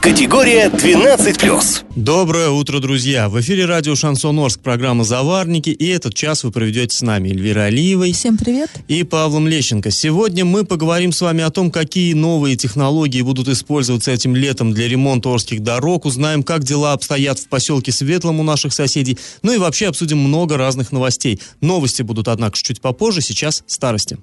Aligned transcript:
Категория 0.00 0.68
12+. 0.68 1.84
Доброе 1.96 2.50
утро, 2.50 2.78
друзья! 2.78 3.28
В 3.28 3.40
эфире 3.40 3.64
радио 3.66 3.96
«Шансон 3.96 4.38
Орск», 4.38 4.60
программа 4.60 5.02
«Заварники», 5.02 5.70
и 5.70 5.88
этот 5.88 6.14
час 6.14 6.44
вы 6.44 6.52
проведете 6.52 6.96
с 6.96 7.02
нами 7.02 7.30
Эльвира 7.30 7.62
Алиевой. 7.62 8.12
Всем 8.12 8.38
привет! 8.38 8.70
И 8.86 9.02
Павлом 9.02 9.48
Лещенко. 9.48 9.90
Сегодня 9.90 10.44
мы 10.44 10.64
поговорим 10.64 11.10
с 11.10 11.20
вами 11.20 11.42
о 11.42 11.50
том, 11.50 11.72
какие 11.72 12.12
новые 12.12 12.56
технологии 12.56 13.22
будут 13.22 13.48
использоваться 13.48 14.12
этим 14.12 14.36
летом 14.36 14.72
для 14.72 14.88
ремонта 14.88 15.30
Орских 15.30 15.64
дорог, 15.64 16.04
узнаем, 16.04 16.44
как 16.44 16.62
дела 16.62 16.92
обстоят 16.92 17.40
в 17.40 17.48
поселке 17.48 17.90
Светлом 17.90 18.38
у 18.38 18.44
наших 18.44 18.72
соседей, 18.72 19.18
ну 19.42 19.52
и 19.52 19.58
вообще 19.58 19.88
обсудим 19.88 20.18
много 20.18 20.56
разных 20.56 20.92
новостей. 20.92 21.40
Новости 21.60 22.02
будут, 22.02 22.28
однако, 22.28 22.56
чуть 22.56 22.80
попозже, 22.80 23.20
сейчас 23.20 23.64
старости. 23.66 24.16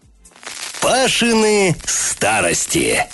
Пашины 0.82 1.76
старости. 1.86 3.06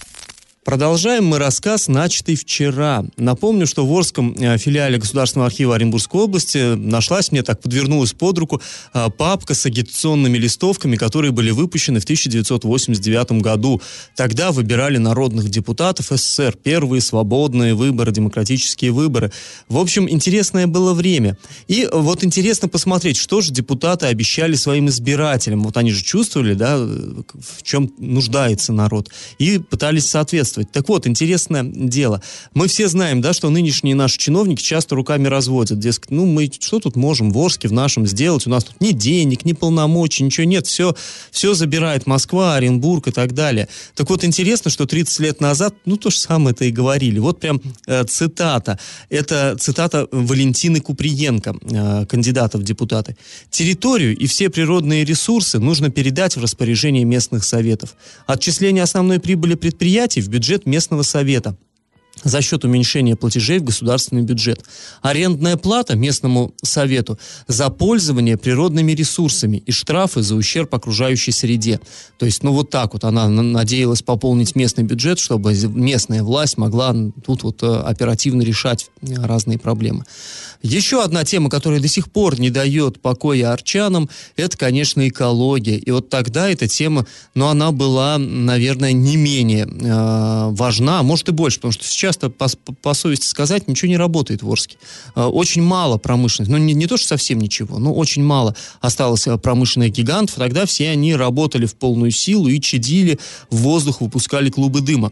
Продолжаем 0.63 1.25
мы 1.25 1.39
рассказ, 1.39 1.87
начатый 1.87 2.35
вчера. 2.35 3.03
Напомню, 3.17 3.65
что 3.65 3.83
в 3.83 3.91
Орском 3.91 4.35
э, 4.37 4.59
филиале 4.59 4.99
Государственного 4.99 5.47
архива 5.47 5.73
Оренбургской 5.73 6.21
области 6.21 6.75
нашлась, 6.75 7.31
мне 7.31 7.41
так 7.41 7.59
подвернулась 7.59 8.13
под 8.13 8.37
руку, 8.37 8.61
э, 8.93 9.09
папка 9.09 9.55
с 9.55 9.65
агитационными 9.65 10.37
листовками, 10.37 10.97
которые 10.97 11.31
были 11.31 11.49
выпущены 11.49 11.99
в 11.99 12.03
1989 12.03 13.41
году. 13.41 13.81
Тогда 14.15 14.51
выбирали 14.51 14.99
народных 14.99 15.49
депутатов 15.49 16.09
СССР. 16.11 16.55
Первые 16.63 17.01
свободные 17.01 17.73
выборы, 17.73 18.11
демократические 18.11 18.91
выборы. 18.91 19.31
В 19.67 19.79
общем, 19.79 20.07
интересное 20.07 20.67
было 20.67 20.93
время. 20.93 21.39
И 21.67 21.89
вот 21.91 22.23
интересно 22.23 22.67
посмотреть, 22.67 23.17
что 23.17 23.41
же 23.41 23.51
депутаты 23.51 24.05
обещали 24.05 24.53
своим 24.53 24.89
избирателям. 24.89 25.63
Вот 25.63 25.75
они 25.77 25.91
же 25.91 26.03
чувствовали, 26.03 26.53
да, 26.53 26.77
в 26.77 27.63
чем 27.63 27.91
нуждается 27.97 28.73
народ. 28.73 29.09
И 29.39 29.57
пытались 29.57 30.05
соответствовать 30.05 30.50
соответствовать. 30.51 30.71
Так 30.71 30.89
вот, 30.89 31.07
интересное 31.07 31.63
дело. 31.63 32.21
Мы 32.53 32.67
все 32.67 32.87
знаем, 32.87 33.21
да, 33.21 33.33
что 33.33 33.49
нынешние 33.49 33.95
наши 33.95 34.17
чиновники 34.17 34.61
часто 34.61 34.95
руками 34.95 35.27
разводят. 35.27 35.79
Дескать, 35.79 36.11
ну 36.11 36.25
мы 36.25 36.51
что 36.59 36.79
тут 36.79 36.95
можем 36.95 37.31
в 37.31 37.37
Орске 37.37 37.67
в 37.67 37.73
нашем 37.73 38.05
сделать? 38.07 38.47
У 38.47 38.49
нас 38.49 38.65
тут 38.65 38.81
ни 38.81 38.91
денег, 38.91 39.45
ни 39.45 39.53
полномочий, 39.53 40.23
ничего 40.23 40.45
нет. 40.45 40.67
Все, 40.67 40.95
все 41.31 41.53
забирает 41.53 42.07
Москва, 42.07 42.55
Оренбург 42.55 43.07
и 43.07 43.11
так 43.11 43.33
далее. 43.33 43.67
Так 43.95 44.09
вот, 44.09 44.23
интересно, 44.23 44.71
что 44.71 44.85
30 44.85 45.19
лет 45.19 45.41
назад, 45.41 45.73
ну 45.85 45.97
то 45.97 46.09
же 46.09 46.17
самое 46.17 46.53
это 46.53 46.65
и 46.65 46.71
говорили. 46.71 47.19
Вот 47.19 47.39
прям 47.39 47.61
э, 47.87 48.03
цитата. 48.03 48.77
Это 49.09 49.55
цитата 49.59 50.07
Валентины 50.11 50.79
Куприенко, 50.79 51.55
э, 51.63 52.05
кандидата 52.05 52.57
в 52.57 52.63
депутаты. 52.63 53.15
Территорию 53.49 54.17
и 54.17 54.27
все 54.27 54.49
природные 54.49 55.05
ресурсы 55.05 55.59
нужно 55.59 55.89
передать 55.89 56.35
в 56.35 56.41
распоряжение 56.41 57.05
местных 57.05 57.43
советов. 57.43 57.95
Отчисление 58.27 58.83
основной 58.83 59.19
прибыли 59.19 59.55
предприятий 59.55 60.21
в 60.21 60.27
бюджет 60.27 60.40
бюджет 60.41 60.65
местного 60.65 61.03
совета 61.03 61.55
за 62.23 62.41
счет 62.41 62.63
уменьшения 62.63 63.15
платежей 63.15 63.59
в 63.59 63.63
государственный 63.63 64.21
бюджет. 64.21 64.63
Арендная 65.01 65.57
плата 65.57 65.95
местному 65.95 66.53
совету 66.63 67.19
за 67.47 67.69
пользование 67.69 68.37
природными 68.37 68.91
ресурсами 68.91 69.57
и 69.65 69.71
штрафы 69.71 70.21
за 70.21 70.35
ущерб 70.35 70.73
окружающей 70.73 71.31
среде. 71.31 71.79
То 72.17 72.25
есть, 72.25 72.43
ну 72.43 72.51
вот 72.51 72.69
так 72.69 72.93
вот 72.93 73.03
она 73.03 73.27
надеялась 73.27 74.01
пополнить 74.01 74.55
местный 74.55 74.83
бюджет, 74.83 75.19
чтобы 75.19 75.53
местная 75.53 76.23
власть 76.23 76.57
могла 76.57 76.95
тут 77.25 77.43
вот 77.43 77.63
э, 77.63 77.67
оперативно 77.67 78.41
решать 78.41 78.89
разные 79.01 79.57
проблемы. 79.57 80.05
Еще 80.61 81.03
одна 81.03 81.23
тема, 81.23 81.49
которая 81.49 81.79
до 81.79 81.87
сих 81.87 82.11
пор 82.11 82.39
не 82.39 82.51
дает 82.51 83.01
покоя 83.01 83.51
арчанам, 83.51 84.09
это, 84.35 84.57
конечно, 84.57 85.07
экология. 85.07 85.77
И 85.77 85.89
вот 85.89 86.09
тогда 86.09 86.49
эта 86.49 86.67
тема, 86.67 87.07
ну, 87.33 87.47
она 87.47 87.71
была, 87.71 88.17
наверное, 88.19 88.91
не 88.91 89.17
менее 89.17 89.65
э, 89.65 90.49
важна, 90.51 90.99
а 90.99 91.03
может 91.03 91.29
и 91.29 91.31
больше, 91.31 91.57
потому 91.57 91.71
что 91.71 91.85
сейчас-то, 92.11 92.29
по, 92.29 92.47
по 92.81 92.93
совести 92.93 93.25
сказать, 93.25 93.67
ничего 93.67 93.89
не 93.89 93.97
работает 93.97 94.43
в 94.43 94.51
Орске. 94.51 94.77
Э, 95.15 95.23
очень 95.23 95.61
мало 95.61 95.97
промышленных, 95.97 96.51
ну, 96.51 96.57
не, 96.57 96.73
не 96.73 96.87
то, 96.87 96.97
что 96.97 97.07
совсем 97.07 97.39
ничего, 97.39 97.79
но 97.79 97.93
очень 97.93 98.23
мало 98.23 98.55
осталось 98.81 99.27
э, 99.27 99.37
промышленных 99.37 99.91
гигантов. 99.91 100.35
Тогда 100.35 100.65
все 100.65 100.89
они 100.89 101.15
работали 101.15 101.65
в 101.65 101.75
полную 101.75 102.11
силу 102.11 102.47
и 102.47 102.59
чадили, 102.59 103.19
в 103.49 103.57
воздух 103.57 104.01
выпускали 104.01 104.49
клубы 104.49 104.81
дыма. 104.81 105.11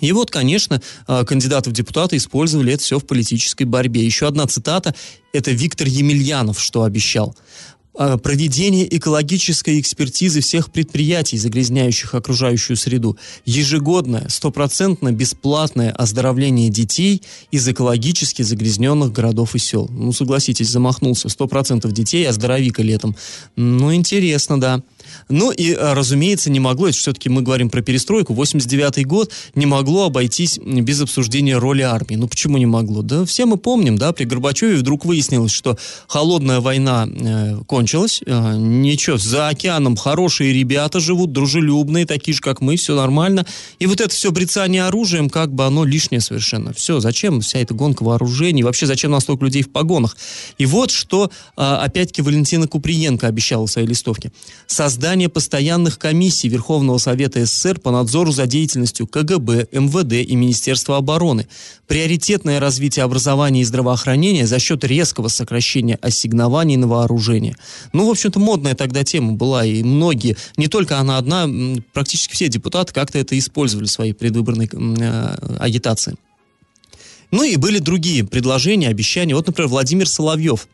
И 0.00 0.12
вот, 0.12 0.30
конечно, 0.30 0.82
а, 1.06 1.24
кандидаты 1.24 1.70
в 1.70 1.72
депутаты 1.72 2.16
использовали 2.16 2.74
это 2.74 2.82
все 2.82 2.98
в 2.98 3.06
политической 3.06 3.64
борьбе. 3.64 4.04
Еще 4.04 4.26
одна 4.26 4.46
цитата– 4.46 4.94
это 5.32 5.52
Виктор 5.52 5.86
Емельянов, 5.86 6.60
что 6.60 6.82
обещал 6.82 7.34
а, 7.34 7.75
проведение 7.96 8.94
экологической 8.96 9.80
экспертизы 9.80 10.40
всех 10.40 10.70
предприятий, 10.70 11.38
загрязняющих 11.38 12.14
окружающую 12.14 12.76
среду, 12.76 13.16
ежегодное, 13.44 14.28
стопроцентно 14.28 15.12
бесплатное 15.12 15.92
оздоровление 15.92 16.68
детей 16.68 17.22
из 17.50 17.66
экологически 17.68 18.42
загрязненных 18.42 19.12
городов 19.12 19.54
и 19.54 19.58
сел. 19.58 19.88
Ну, 19.90 20.12
согласитесь, 20.12 20.68
замахнулся. 20.68 21.28
Сто 21.28 21.46
процентов 21.46 21.92
детей, 21.92 22.28
оздоровика 22.28 22.82
летом. 22.82 23.16
Ну, 23.56 23.94
интересно, 23.94 24.60
да. 24.60 24.82
Ну 25.28 25.50
и, 25.50 25.72
э, 25.72 25.92
разумеется, 25.92 26.50
не 26.50 26.60
могло, 26.60 26.88
это 26.88 26.96
все-таки 26.96 27.28
мы 27.28 27.42
говорим 27.42 27.70
про 27.70 27.82
перестройку, 27.82 28.34
89 28.34 29.06
год 29.06 29.32
не 29.54 29.66
могло 29.66 30.06
обойтись 30.06 30.58
без 30.58 31.00
обсуждения 31.00 31.58
роли 31.58 31.82
армии. 31.82 32.16
Ну 32.16 32.28
почему 32.28 32.58
не 32.58 32.66
могло? 32.66 33.02
Да 33.02 33.24
все 33.24 33.46
мы 33.46 33.56
помним, 33.56 33.98
да, 33.98 34.12
при 34.12 34.24
Горбачеве 34.24 34.76
вдруг 34.76 35.04
выяснилось, 35.04 35.52
что 35.52 35.78
холодная 36.06 36.60
война 36.60 37.08
э, 37.08 37.58
кончилась, 37.66 38.22
э, 38.24 38.56
ничего, 38.56 39.16
за 39.18 39.48
океаном 39.48 39.96
хорошие 39.96 40.52
ребята 40.52 41.00
живут, 41.00 41.32
дружелюбные, 41.32 42.06
такие 42.06 42.34
же, 42.34 42.40
как 42.40 42.60
мы, 42.60 42.76
все 42.76 42.94
нормально. 42.94 43.46
И 43.78 43.86
вот 43.86 44.00
это 44.00 44.10
все 44.10 44.30
брецание 44.32 44.84
оружием, 44.84 45.30
как 45.30 45.52
бы 45.52 45.64
оно 45.64 45.84
лишнее 45.84 46.20
совершенно. 46.20 46.72
Все, 46.72 47.00
зачем 47.00 47.40
вся 47.40 47.58
эта 47.58 47.74
гонка 47.74 48.02
вооружений, 48.02 48.62
вообще 48.62 48.86
зачем 48.86 49.10
настолько 49.10 49.44
людей 49.44 49.62
в 49.62 49.70
погонах? 49.70 50.16
И 50.58 50.66
вот 50.66 50.90
что, 50.90 51.30
э, 51.56 51.62
опять-таки, 51.62 52.22
Валентина 52.22 52.66
Куприенко 52.68 53.26
обещала 53.26 53.66
в 53.66 53.70
своей 53.70 53.88
листовке. 53.88 54.32
Создать 54.66 54.95
создание 54.96 55.28
постоянных 55.28 55.98
комиссий 55.98 56.48
Верховного 56.48 56.96
Совета 56.96 57.44
СССР 57.44 57.78
по 57.78 57.90
надзору 57.90 58.32
за 58.32 58.46
деятельностью 58.46 59.06
КГБ, 59.06 59.68
МВД 59.70 60.14
и 60.26 60.34
Министерства 60.34 60.96
обороны, 60.96 61.46
приоритетное 61.86 62.60
развитие 62.60 63.04
образования 63.04 63.60
и 63.60 63.64
здравоохранения 63.64 64.46
за 64.46 64.58
счет 64.58 64.84
резкого 64.84 65.28
сокращения 65.28 65.98
ассигнований 66.00 66.78
на 66.78 66.88
вооружение. 66.88 67.56
Ну, 67.92 68.06
в 68.06 68.10
общем-то, 68.10 68.40
модная 68.40 68.74
тогда 68.74 69.04
тема 69.04 69.34
была, 69.34 69.66
и 69.66 69.82
многие, 69.82 70.38
не 70.56 70.66
только 70.66 70.98
она 70.98 71.18
одна, 71.18 71.46
практически 71.92 72.32
все 72.32 72.48
депутаты 72.48 72.94
как-то 72.94 73.18
это 73.18 73.38
использовали 73.38 73.88
в 73.88 73.90
своей 73.90 74.14
предвыборной 74.14 74.70
э, 74.72 75.56
агитации. 75.60 76.14
Ну 77.30 77.42
и 77.42 77.56
были 77.56 77.80
другие 77.80 78.24
предложения, 78.24 78.88
обещания. 78.88 79.34
Вот, 79.34 79.46
например, 79.46 79.68
Владимир 79.68 80.08
Соловьев 80.08 80.66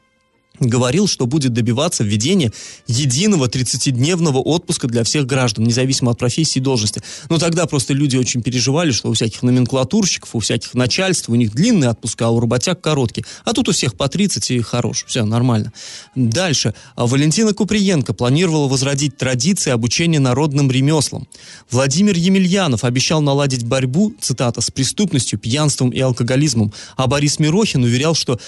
говорил, 0.66 1.06
что 1.06 1.26
будет 1.26 1.52
добиваться 1.52 2.04
введения 2.04 2.52
единого 2.86 3.46
30-дневного 3.46 4.38
отпуска 4.38 4.88
для 4.88 5.04
всех 5.04 5.26
граждан, 5.26 5.64
независимо 5.64 6.12
от 6.12 6.18
профессии 6.18 6.58
и 6.58 6.62
должности. 6.62 7.02
Но 7.28 7.38
тогда 7.38 7.66
просто 7.66 7.94
люди 7.94 8.16
очень 8.16 8.42
переживали, 8.42 8.90
что 8.90 9.10
у 9.10 9.14
всяких 9.14 9.42
номенклатурщиков, 9.42 10.34
у 10.34 10.40
всяких 10.40 10.74
начальств, 10.74 11.28
у 11.28 11.34
них 11.34 11.52
длинные 11.52 11.90
отпуска, 11.90 12.26
а 12.26 12.30
у 12.30 12.40
работяг 12.40 12.80
короткие. 12.80 13.24
А 13.44 13.52
тут 13.52 13.68
у 13.68 13.72
всех 13.72 13.94
по 13.94 14.08
30 14.08 14.50
и 14.50 14.60
хорош. 14.60 15.04
Все, 15.06 15.24
нормально. 15.24 15.72
Дальше. 16.14 16.74
Валентина 16.96 17.52
Куприенко 17.54 18.14
планировала 18.14 18.68
возродить 18.68 19.16
традиции 19.16 19.70
обучения 19.70 20.18
народным 20.18 20.70
ремеслам. 20.70 21.26
Владимир 21.70 22.16
Емельянов 22.16 22.84
обещал 22.84 23.20
наладить 23.20 23.64
борьбу, 23.64 24.14
цитата, 24.20 24.60
с 24.60 24.70
преступностью, 24.70 25.38
пьянством 25.38 25.90
и 25.90 26.00
алкоголизмом. 26.00 26.72
А 26.96 27.06
Борис 27.06 27.38
Мирохин 27.38 27.82
уверял, 27.82 28.14
что, 28.14 28.38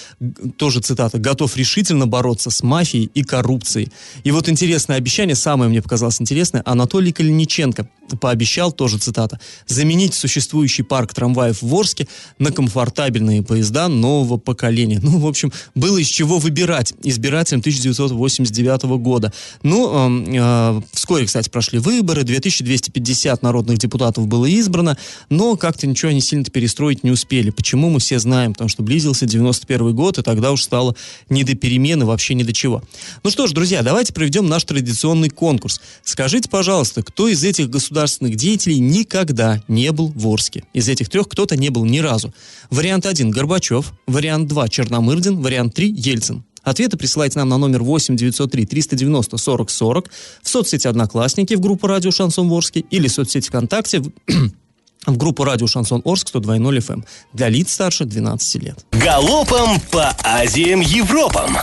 тоже 0.57 0.79
цитата, 0.79 1.17
готов 1.17 1.55
решительно 1.57 2.04
эффективно 2.05 2.07
бороться 2.07 2.49
с 2.49 2.63
мафией 2.63 3.09
и 3.13 3.23
коррупцией. 3.23 3.89
И 4.25 4.31
вот 4.31 4.49
интересное 4.49 4.97
обещание, 4.97 5.35
самое 5.35 5.69
мне 5.69 5.81
показалось 5.81 6.21
интересное, 6.21 6.61
Анатолий 6.65 7.11
Калиниченко 7.11 7.87
пообещал, 8.19 8.71
тоже 8.71 8.97
цитата, 8.97 9.39
заменить 9.67 10.13
существующий 10.13 10.83
парк 10.83 11.13
трамваев 11.13 11.61
в 11.61 11.75
Орске 11.75 12.07
на 12.39 12.51
комфортабельные 12.51 13.41
поезда 13.41 13.87
нового 13.87 14.37
поколения. 14.37 14.99
Ну, 15.05 15.19
в 15.19 15.27
общем, 15.27 15.51
было 15.75 15.97
из 15.97 16.07
чего 16.07 16.39
выбирать 16.39 16.93
избирателям 17.03 17.59
1989 17.61 18.83
года. 18.99 19.31
Ну, 19.63 19.89
э, 19.93 20.35
э, 20.37 20.81
вскоре, 20.93 21.25
кстати, 21.25 21.49
прошли 21.49 21.79
выборы, 21.79 22.23
2250 22.23 23.43
народных 23.43 23.77
депутатов 23.77 24.27
было 24.27 24.45
избрано, 24.45 24.97
но 25.29 25.55
как-то 25.55 25.87
ничего 25.87 26.09
они 26.11 26.21
сильно 26.21 26.45
перестроить 26.45 27.03
не 27.03 27.11
успели. 27.11 27.49
Почему, 27.49 27.89
мы 27.89 27.99
все 27.99 28.19
знаем, 28.19 28.53
потому 28.53 28.69
что 28.69 28.83
близился 28.83 29.25
91 29.25 29.95
год, 29.95 30.17
и 30.17 30.21
тогда 30.21 30.51
уж 30.51 30.63
стало 30.63 30.95
не 31.29 31.43
до 31.43 31.55
перемен 31.55 31.94
замены 31.95 32.05
вообще 32.05 32.33
ни 32.33 32.43
до 32.43 32.53
чего. 32.53 32.83
Ну 33.23 33.31
что 33.31 33.47
ж, 33.47 33.51
друзья, 33.51 33.81
давайте 33.81 34.13
проведем 34.13 34.47
наш 34.47 34.63
традиционный 34.63 35.29
конкурс. 35.29 35.81
Скажите, 36.03 36.49
пожалуйста, 36.49 37.03
кто 37.03 37.27
из 37.27 37.43
этих 37.43 37.69
государственных 37.69 38.35
деятелей 38.35 38.79
никогда 38.79 39.61
не 39.67 39.91
был 39.91 40.11
в 40.15 40.27
Орске? 40.27 40.63
Из 40.73 40.89
этих 40.89 41.09
трех 41.09 41.27
кто-то 41.27 41.55
не 41.55 41.69
был 41.69 41.85
ни 41.85 41.99
разу. 41.99 42.33
Вариант 42.69 43.05
1– 43.05 43.29
Горбачев, 43.31 43.93
вариант 44.07 44.47
2– 44.47 44.67
Черномырдин, 44.69 45.41
вариант 45.41 45.73
3– 45.75 45.93
Ельцин. 45.97 46.43
Ответы 46.63 46.97
присылайте 46.97 47.39
нам 47.39 47.49
на 47.49 47.57
номер 47.57 47.83
8 47.83 48.15
903 48.15 48.65
390 48.65 49.37
40 49.37 49.69
40 49.69 50.09
в 50.41 50.49
соцсети 50.49 50.87
«Одноклассники» 50.87 51.53
в 51.53 51.59
группу 51.59 51.87
«Радио 51.87 52.11
Шансон 52.11 52.49
Ворске» 52.49 52.79
или 52.79 53.07
в 53.07 53.11
соцсети 53.11 53.47
ВКонтакте 53.47 53.99
в 53.99 54.11
в 55.05 55.17
группу 55.17 55.43
радио 55.43 55.67
«Шансон 55.67 56.01
Орск» 56.03 56.33
102.0 56.33 56.77
FM 56.77 56.93
эм 56.93 57.05
для 57.33 57.49
лиц 57.49 57.73
старше 57.73 58.05
12 58.05 58.63
лет. 58.63 58.85
Галопом 58.91 59.79
по 59.91 60.09
Азиям 60.23 60.81
Европам! 60.81 61.57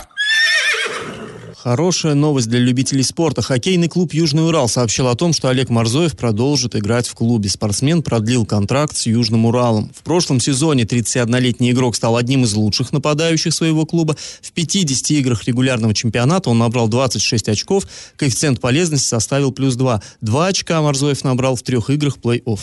Хорошая 1.63 2.13
новость 2.13 2.49
для 2.49 2.59
любителей 2.59 3.03
спорта. 3.03 3.41
Хоккейный 3.41 3.87
клуб 3.87 4.13
«Южный 4.13 4.45
Урал» 4.45 4.67
сообщил 4.67 5.07
о 5.07 5.15
том, 5.15 5.31
что 5.31 5.47
Олег 5.47 5.69
Марзоев 5.69 6.17
продолжит 6.17 6.75
играть 6.75 7.07
в 7.07 7.15
клубе. 7.15 7.47
Спортсмен 7.47 8.03
продлил 8.03 8.45
контракт 8.45 8.97
с 8.97 9.05
Южным 9.05 9.45
Уралом. 9.45 9.89
В 9.95 10.03
прошлом 10.03 10.41
сезоне 10.41 10.83
31-летний 10.83 11.71
игрок 11.71 11.95
стал 11.95 12.17
одним 12.17 12.43
из 12.43 12.53
лучших 12.53 12.91
нападающих 12.91 13.53
своего 13.53 13.85
клуба. 13.85 14.17
В 14.41 14.51
50 14.51 15.11
играх 15.11 15.45
регулярного 15.45 15.93
чемпионата 15.93 16.49
он 16.49 16.57
набрал 16.57 16.89
26 16.89 17.47
очков. 17.47 17.87
Коэффициент 18.17 18.59
полезности 18.59 19.07
составил 19.07 19.53
плюс 19.53 19.75
2. 19.77 20.01
Два 20.19 20.47
очка 20.47 20.81
Марзоев 20.81 21.23
набрал 21.23 21.55
в 21.55 21.63
трех 21.63 21.89
играх 21.89 22.17
плей-офф. 22.17 22.59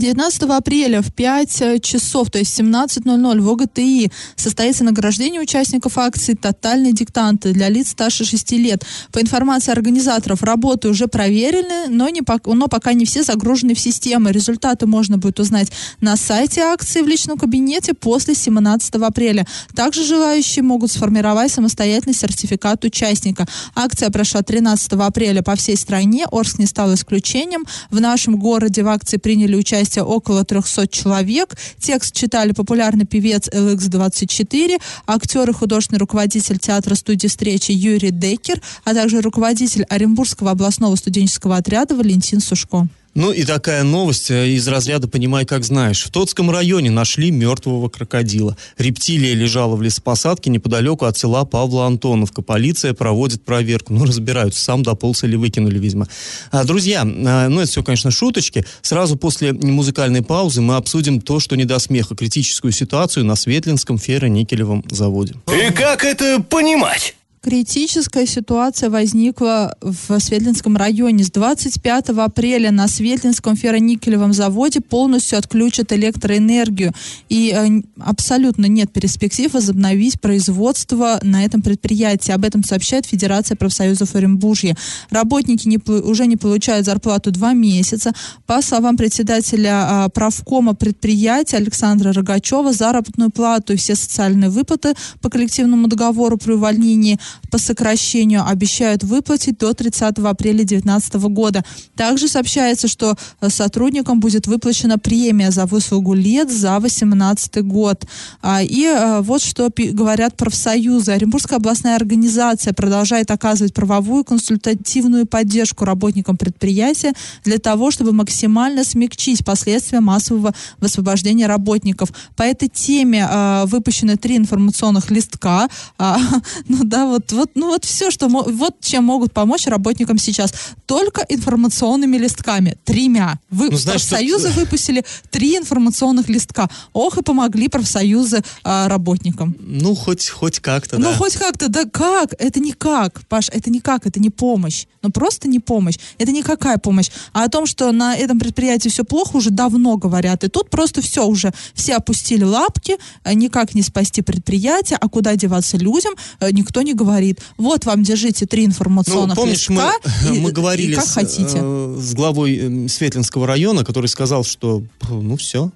19 0.00 0.42
апреля 0.44 1.02
в 1.02 1.12
5 1.12 1.60
э, 1.60 1.78
часов, 1.78 2.30
то 2.30 2.38
есть 2.38 2.58
17.00 2.58 3.40
в 3.40 3.50
ОГТИ 3.50 4.10
состоится 4.34 4.82
награждение 4.82 5.42
участников 5.42 5.98
акции 5.98 6.32
«Тотальный 6.32 6.94
диктант» 6.94 7.42
для 7.42 7.68
лиц 7.68 7.90
старше 7.90 8.24
6 8.24 8.52
лет. 8.52 8.82
По 9.12 9.20
информации 9.20 9.72
организаторов, 9.72 10.42
работы 10.42 10.88
уже 10.88 11.06
проверены, 11.06 11.88
но, 11.90 12.08
не, 12.08 12.22
но 12.46 12.68
пока 12.68 12.94
не 12.94 13.04
все 13.04 13.22
загружены 13.22 13.74
в 13.74 13.78
системы. 13.78 14.32
Результаты 14.32 14.86
можно 14.86 15.18
будет 15.18 15.38
узнать 15.38 15.70
на 16.00 16.16
сайте 16.16 16.62
акции 16.62 17.02
в 17.02 17.06
личном 17.06 17.36
кабинете 17.36 17.92
после 17.92 18.34
17 18.34 18.94
апреля. 18.94 19.46
Также 19.74 20.02
желающие 20.02 20.62
могут 20.62 20.90
сформировать 20.90 21.52
самостоятельный 21.52 22.14
сертификат 22.14 22.82
участника. 22.86 23.46
Акция 23.74 24.08
прошла 24.08 24.40
13 24.40 24.92
апреля 24.92 25.42
по 25.42 25.56
всей 25.56 25.76
стране. 25.76 26.24
Орск 26.32 26.58
не 26.58 26.66
стал 26.66 26.94
исключением. 26.94 27.66
В 27.90 28.00
нашем 28.00 28.38
городе 28.38 28.82
в 28.82 28.88
акции 28.88 29.18
приняли 29.18 29.56
участие 29.56 29.89
участие 29.90 30.04
около 30.04 30.44
300 30.44 30.88
человек. 30.88 31.56
Текст 31.78 32.14
читали 32.14 32.52
популярный 32.52 33.06
певец 33.06 33.48
LX24, 33.48 34.80
актер 35.06 35.50
и 35.50 35.52
художественный 35.52 35.98
руководитель 35.98 36.58
театра 36.58 36.94
студии 36.94 37.26
встречи 37.26 37.72
Юрий 37.72 38.10
Деккер, 38.10 38.60
а 38.84 38.94
также 38.94 39.20
руководитель 39.20 39.84
Оренбургского 39.88 40.52
областного 40.52 40.96
студенческого 40.96 41.56
отряда 41.56 41.94
Валентин 41.94 42.40
Сушко. 42.40 42.86
Ну 43.14 43.32
и 43.32 43.44
такая 43.44 43.82
новость 43.82 44.30
э, 44.30 44.50
из 44.50 44.68
разряда 44.68 45.08
«понимай, 45.08 45.44
как 45.44 45.64
знаешь». 45.64 46.04
В 46.04 46.10
Тотском 46.10 46.48
районе 46.50 46.90
нашли 46.90 47.32
мертвого 47.32 47.88
крокодила. 47.88 48.56
Рептилия 48.78 49.34
лежала 49.34 49.74
в 49.74 49.82
лесопосадке 49.82 50.48
неподалеку 50.48 51.06
от 51.06 51.18
села 51.18 51.44
Павла 51.44 51.86
Антоновка. 51.86 52.40
Полиция 52.40 52.94
проводит 52.94 53.44
проверку. 53.44 53.92
Ну, 53.92 54.04
разбираются, 54.04 54.62
сам 54.62 54.84
дополз 54.84 55.24
или 55.24 55.34
выкинули, 55.34 55.78
видимо. 55.78 56.06
А, 56.52 56.62
друзья, 56.62 57.02
а, 57.02 57.48
ну 57.48 57.60
это 57.60 57.70
все, 57.70 57.82
конечно, 57.82 58.12
шуточки. 58.12 58.64
Сразу 58.80 59.16
после 59.16 59.52
музыкальной 59.52 60.22
паузы 60.22 60.60
мы 60.60 60.76
обсудим 60.76 61.20
то, 61.20 61.40
что 61.40 61.56
не 61.56 61.64
до 61.64 61.80
смеха. 61.80 62.14
Критическую 62.14 62.70
ситуацию 62.70 63.24
на 63.24 63.34
Светлинском 63.34 63.98
ферроникелевом 63.98 64.84
заводе. 64.88 65.34
И 65.48 65.72
как 65.72 66.04
это 66.04 66.40
понимать? 66.42 67.16
Критическая 67.42 68.26
ситуация 68.26 68.90
возникла 68.90 69.74
в 69.80 70.20
Светлинском 70.20 70.76
районе. 70.76 71.24
С 71.24 71.30
25 71.30 72.10
апреля 72.10 72.70
на 72.70 72.86
Светлинском 72.86 73.56
ферроникелевом 73.56 74.34
заводе 74.34 74.82
полностью 74.82 75.38
отключат 75.38 75.90
электроэнергию. 75.94 76.92
И 77.30 77.50
э, 77.56 77.80
абсолютно 77.98 78.66
нет 78.66 78.92
перспектив 78.92 79.54
возобновить 79.54 80.20
производство 80.20 81.18
на 81.22 81.42
этом 81.42 81.62
предприятии. 81.62 82.30
Об 82.30 82.44
этом 82.44 82.62
сообщает 82.62 83.06
Федерация 83.06 83.56
профсоюзов 83.56 84.14
Оренбуржья. 84.14 84.76
Работники 85.08 85.66
не, 85.66 85.78
уже 85.78 86.26
не 86.26 86.36
получают 86.36 86.84
зарплату 86.84 87.30
два 87.30 87.54
месяца. 87.54 88.12
По 88.44 88.60
словам 88.60 88.98
председателя 88.98 89.88
э, 89.88 90.08
правкома 90.10 90.74
предприятия 90.74 91.56
Александра 91.56 92.12
Рогачева, 92.12 92.74
заработную 92.74 93.30
плату 93.30 93.72
и 93.72 93.76
все 93.76 93.94
социальные 93.94 94.50
выплаты 94.50 94.92
по 95.22 95.30
коллективному 95.30 95.88
договору 95.88 96.36
при 96.36 96.52
увольнении– 96.52 97.18
по 97.50 97.58
сокращению 97.58 98.46
обещают 98.46 99.02
выплатить 99.02 99.58
до 99.58 99.72
30 99.74 100.18
апреля 100.18 100.58
2019 100.58 101.14
года. 101.14 101.64
Также 101.96 102.28
сообщается, 102.28 102.88
что 102.88 103.16
э, 103.40 103.48
сотрудникам 103.50 104.20
будет 104.20 104.46
выплачена 104.46 104.98
премия 104.98 105.50
за 105.50 105.66
выслугу 105.66 106.14
лет 106.14 106.50
за 106.50 106.78
2018 106.80 107.64
год. 107.64 108.04
А, 108.42 108.62
и 108.62 108.84
э, 108.84 109.20
вот 109.20 109.42
что 109.42 109.70
говорят 109.76 110.36
профсоюзы. 110.36 111.12
Оренбургская 111.12 111.58
областная 111.58 111.96
организация 111.96 112.72
продолжает 112.72 113.30
оказывать 113.30 113.74
правовую 113.74 114.24
консультативную 114.24 115.26
поддержку 115.26 115.84
работникам 115.84 116.36
предприятия 116.36 117.12
для 117.44 117.58
того, 117.58 117.90
чтобы 117.90 118.12
максимально 118.12 118.84
смягчить 118.84 119.44
последствия 119.44 120.00
массового 120.00 120.54
высвобождения 120.78 121.46
работников. 121.46 122.10
По 122.36 122.42
этой 122.42 122.68
теме 122.68 123.26
э, 123.30 123.64
выпущены 123.66 124.16
три 124.16 124.36
информационных 124.36 125.10
листка. 125.10 125.68
А, 125.98 126.18
ну 126.68 126.84
да, 126.84 127.06
вот 127.06 127.19
вот, 127.20 127.32
вот, 127.32 127.50
ну 127.54 127.68
вот 127.68 127.84
все, 127.84 128.10
что, 128.10 128.28
вот 128.28 128.80
чем 128.80 129.04
могут 129.04 129.32
помочь 129.32 129.66
работникам 129.66 130.18
сейчас. 130.18 130.52
Только 130.86 131.24
информационными 131.28 132.16
листками, 132.16 132.76
тремя. 132.84 133.38
Вы, 133.50 133.70
ну, 133.70 133.76
знаешь, 133.76 134.02
профсоюзы 134.02 134.50
что... 134.50 134.60
выпустили 134.60 135.04
три 135.30 135.56
информационных 135.56 136.28
листка. 136.28 136.68
Ох, 136.92 137.18
и 137.18 137.22
помогли 137.22 137.68
профсоюзы 137.68 138.42
а, 138.64 138.88
работникам. 138.88 139.56
Ну, 139.60 139.94
хоть, 139.94 140.28
хоть 140.28 140.60
как-то, 140.60 140.98
Ну, 140.98 141.10
да. 141.10 141.16
хоть 141.16 141.34
как-то, 141.34 141.68
да 141.68 141.84
как? 141.84 142.34
Это 142.38 142.60
никак, 142.60 143.26
Паш, 143.28 143.48
это 143.50 143.70
никак, 143.70 144.06
это 144.06 144.20
не 144.20 144.30
помощь. 144.30 144.86
Ну, 145.02 145.10
просто 145.10 145.48
не 145.48 145.58
помощь. 145.58 145.96
Это 146.18 146.32
никакая 146.32 146.78
помощь. 146.78 147.10
А 147.32 147.44
о 147.44 147.48
том, 147.48 147.66
что 147.66 147.92
на 147.92 148.16
этом 148.16 148.38
предприятии 148.38 148.88
все 148.88 149.04
плохо, 149.04 149.36
уже 149.36 149.50
давно 149.50 149.96
говорят. 149.96 150.44
И 150.44 150.48
тут 150.48 150.70
просто 150.70 151.00
все 151.00 151.26
уже, 151.26 151.52
все 151.74 151.96
опустили 151.96 152.44
лапки, 152.44 152.96
никак 153.34 153.74
не 153.74 153.82
спасти 153.82 154.22
предприятие, 154.22 154.98
а 155.00 155.08
куда 155.08 155.36
деваться 155.36 155.76
людям, 155.76 156.14
э, 156.40 156.50
никто 156.52 156.82
не 156.82 156.94
говорит. 156.94 157.09
Вот 157.56 157.84
вам, 157.84 158.02
держите 158.02 158.46
три 158.46 158.64
информационных 158.64 159.36
ну, 159.36 159.42
помнишь, 159.42 159.68
листка. 159.68 159.92
Мы, 160.28 160.36
и, 160.36 160.40
мы 160.40 160.52
говорили 160.52 160.92
и 160.92 160.94
как 160.94 161.04
с, 161.04 161.12
хотите. 161.14 161.58
Э, 161.60 161.96
с 161.98 162.14
главой 162.14 162.56
э, 162.56 162.88
Светлинского 162.88 163.46
района, 163.46 163.84
который 163.84 164.06
сказал, 164.06 164.44
что 164.44 164.82
ну 165.08 165.36
все, 165.36 165.70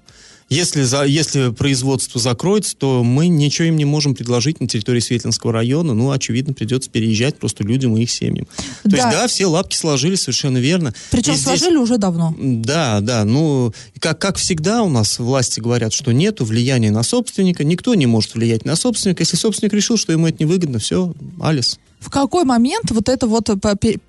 если, 0.49 0.83
за, 0.83 1.05
если 1.05 1.51
производство 1.51 2.21
закроется, 2.21 2.77
то 2.77 3.03
мы 3.03 3.29
ничего 3.29 3.69
им 3.69 3.77
не 3.77 3.85
можем 3.85 4.15
предложить 4.15 4.61
на 4.61 4.69
территории 4.69 5.01
Светлинского 5.01 5.53
района. 5.53 5.95
Ну, 5.95 6.11
очевидно, 6.11 6.53
придется 6.53 6.91
переезжать 6.91 7.39
просто 7.39 7.65
людям 7.65 7.97
и 7.97 8.03
их 8.03 8.11
семьям. 8.11 8.47
То 8.83 8.91
да. 8.91 8.97
есть, 8.97 9.11
да, 9.11 9.27
все 9.27 9.47
лапки 9.47 9.77
сложились, 9.77 10.21
совершенно 10.21 10.59
верно. 10.59 10.95
Причем 11.11 11.35
и 11.35 11.37
сложили 11.37 11.71
здесь, 11.71 11.81
уже 11.81 11.99
давно. 11.99 12.35
Да, 12.39 13.01
да. 13.01 13.25
Ну, 13.25 13.73
как, 13.99 14.19
как 14.19 14.37
всегда 14.37 14.83
у 14.83 14.89
нас 14.89 15.19
власти 15.19 15.61
говорят, 15.61 15.93
что 15.93 16.13
нет 16.13 16.41
влияния 16.41 16.91
на 16.91 17.03
собственника. 17.03 17.65
Никто 17.65 17.95
не 17.95 18.07
может 18.07 18.35
влиять 18.35 18.65
на 18.65 18.77
собственника. 18.77 19.23
Если 19.23 19.37
собственник 19.37 19.73
решил, 19.73 19.97
что 19.97 20.13
ему 20.13 20.27
это 20.27 20.43
невыгодно, 20.43 20.79
все, 20.79 21.15
Алис 21.41 21.79
в 22.05 22.11
какой 22.11 22.45
момент 22.45 22.91
вот 22.91 23.09
это 23.09 23.27
вот 23.27 23.49
э, 23.49 23.57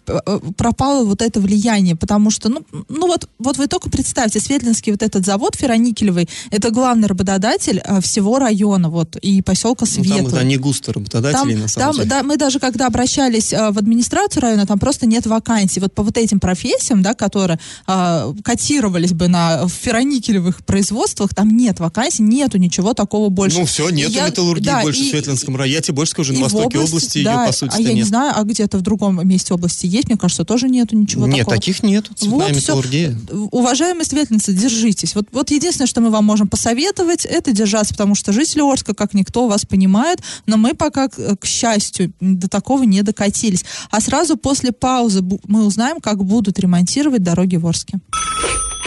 э, 0.08 0.40
пропало 0.58 1.06
вот 1.06 1.22
это 1.22 1.40
влияние, 1.40 1.96
потому 1.96 2.30
что, 2.30 2.50
ну, 2.50 2.66
ну 2.90 3.08
вот, 3.08 3.30
вот 3.40 3.58
вы 3.58 3.68
только 3.68 3.90
представьте, 3.90 4.42
Светлинский 4.42 4.92
вот 4.92 5.02
этот 5.02 5.26
завод 5.26 5.56
ферроникелевый, 5.56 6.28
это 6.52 6.72
главный 6.72 7.08
работодатель 7.08 7.82
э, 7.84 8.02
всего 8.02 8.38
района, 8.38 8.90
вот, 8.90 9.16
и 9.16 9.42
поселка 9.42 9.86
Светлый. 9.86 10.24
Ну, 10.24 10.30
там 10.30 10.40
это 10.40 10.46
не 10.46 10.58
густо 10.58 10.92
работодателей, 10.92 11.54
там, 11.54 11.62
на 11.62 11.68
самом 11.70 11.88
там, 11.88 11.96
деле. 11.96 12.10
Да, 12.10 12.24
мы 12.24 12.38
даже 12.38 12.60
когда 12.60 12.88
обращались 12.88 13.52
в 13.52 13.78
администрацию 13.78 14.42
района, 14.42 14.66
там 14.66 14.78
просто 14.78 15.06
нет 15.06 15.26
вакансий. 15.26 15.80
Вот 15.80 15.94
по 15.94 16.04
вот 16.04 16.18
этим 16.18 16.42
профессиям, 16.42 17.02
да, 17.02 17.14
которые 17.14 17.60
э, 17.88 18.34
котировались 18.44 19.14
бы 19.14 19.30
на 19.30 19.68
ферроникелевых 19.70 20.66
производствах, 20.66 21.34
там 21.34 21.56
нет 21.56 21.80
вакансий, 21.80 22.24
нету 22.24 22.58
ничего 22.58 22.94
такого 22.94 23.30
больше. 23.30 23.60
Ну 23.60 23.66
все, 23.66 23.90
нету 23.90 24.12
я, 24.12 24.28
металлургии 24.28 24.66
да, 24.66 24.82
больше 24.82 25.02
и, 25.02 25.08
в 25.08 25.10
Светлинском 25.12 25.56
районе. 25.56 25.76
Я 25.76 25.82
тебе 25.82 25.94
больше 25.94 26.12
скажу, 26.12 26.34
на 26.34 26.42
востоке 26.42 26.78
области, 26.78 26.96
области 26.96 27.24
да, 27.24 27.42
ее, 27.42 27.48
по 27.48 27.54
сути, 27.54 27.85
я 27.88 27.94
нет. 27.94 28.04
не 28.04 28.08
знаю, 28.08 28.34
а 28.36 28.44
где-то 28.44 28.78
в 28.78 28.82
другом 28.82 29.26
месте 29.28 29.54
области 29.54 29.86
есть, 29.86 30.08
мне 30.08 30.18
кажется, 30.18 30.46
тоже 30.46 30.70
нету 30.70 30.96
ничего 30.96 31.28
нет, 31.28 31.40
такого. 31.40 31.54
Нет, 31.56 31.62
таких 31.62 31.84
нету, 31.84 32.14
цветная 32.14 32.48
вот, 32.48 32.56
металлургия. 32.56 33.18
Все. 33.28 33.36
Уважаемые 33.52 34.06
светлицы, 34.06 34.54
держитесь. 34.54 35.16
Вот, 35.16 35.28
вот 35.32 35.52
единственное, 35.52 35.88
что 35.88 36.02
мы 36.02 36.10
вам 36.10 36.26
можем 36.26 36.48
посоветовать, 36.48 37.26
это 37.26 37.52
держаться, 37.52 37.94
потому 37.94 38.16
что 38.16 38.32
жители 38.32 38.62
Орска, 38.62 38.94
как 38.94 39.14
никто, 39.14 39.48
вас 39.48 39.66
понимает, 39.66 40.20
но 40.46 40.58
мы 40.58 40.74
пока, 40.74 41.08
к, 41.08 41.38
к 41.38 41.46
счастью, 41.46 42.14
до 42.20 42.48
такого 42.48 42.84
не 42.84 43.02
докатились. 43.02 43.66
А 43.92 44.02
сразу 44.02 44.38
после 44.38 44.72
паузы 44.72 45.24
мы 45.48 45.66
узнаем, 45.66 46.00
как 46.00 46.24
будут 46.24 46.60
ремонтировать 46.60 47.24
дороги 47.24 47.56
в 47.56 47.68
Орске. 47.68 48.00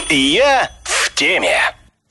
Я 0.09 0.71
в 0.83 1.13
теме 1.15 1.57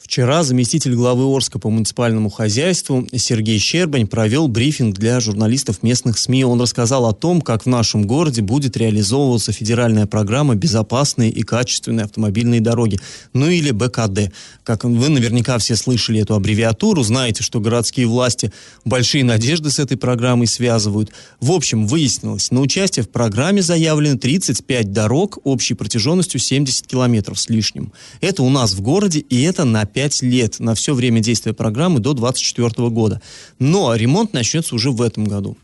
Вчера 0.08 0.42
заместитель 0.42 0.94
главы 0.94 1.26
Орска 1.26 1.58
по 1.58 1.68
муниципальному 1.68 2.30
хозяйству 2.30 3.06
Сергей 3.14 3.58
Щербань 3.58 4.06
провел 4.06 4.48
брифинг 4.48 4.96
для 4.96 5.20
журналистов 5.20 5.82
местных 5.82 6.16
СМИ. 6.16 6.46
Он 6.46 6.58
рассказал 6.58 7.04
о 7.04 7.12
том, 7.12 7.42
как 7.42 7.64
в 7.64 7.68
нашем 7.68 8.06
городе 8.06 8.40
будет 8.40 8.78
реализовываться 8.78 9.52
федеральная 9.52 10.06
программа 10.06 10.54
«Безопасные 10.54 11.30
и 11.30 11.42
качественные 11.42 12.04
автомобильные 12.04 12.62
дороги», 12.62 12.98
ну 13.34 13.50
или 13.50 13.70
БКД. 13.70 14.32
Как 14.64 14.84
вы 14.84 15.10
наверняка 15.10 15.58
все 15.58 15.76
слышали 15.76 16.22
эту 16.22 16.34
аббревиатуру, 16.34 17.02
знаете, 17.02 17.42
что 17.42 17.60
городские 17.60 18.06
власти 18.06 18.50
большие 18.86 19.24
надежды 19.24 19.70
с 19.70 19.78
этой 19.78 19.98
программой 19.98 20.46
связывают. 20.46 21.12
В 21.38 21.52
общем, 21.52 21.86
выяснилось, 21.86 22.50
на 22.50 22.62
участие 22.62 23.04
в 23.04 23.10
программе 23.10 23.60
заявлено 23.60 24.16
35 24.16 24.90
дорог 24.90 25.36
общей 25.44 25.74
протяженностью 25.74 26.40
70 26.40 26.86
километров 26.86 27.38
с 27.38 27.50
лишним. 27.50 27.92
Это 28.22 28.42
у 28.42 28.48
нас 28.48 28.72
в 28.72 28.80
городе, 28.80 29.18
и 29.18 29.42
это 29.42 29.66
на 29.66 29.84
5 29.84 29.97
лет 30.22 30.60
на 30.60 30.74
все 30.74 30.94
время 30.94 31.20
действия 31.20 31.52
программы 31.52 32.00
до 32.00 32.12
2024 32.14 32.88
года. 32.90 33.20
Но 33.58 33.94
ремонт 33.94 34.32
начнется 34.32 34.74
уже 34.74 34.90
в 34.90 35.02
этом 35.02 35.24
году. 35.24 35.56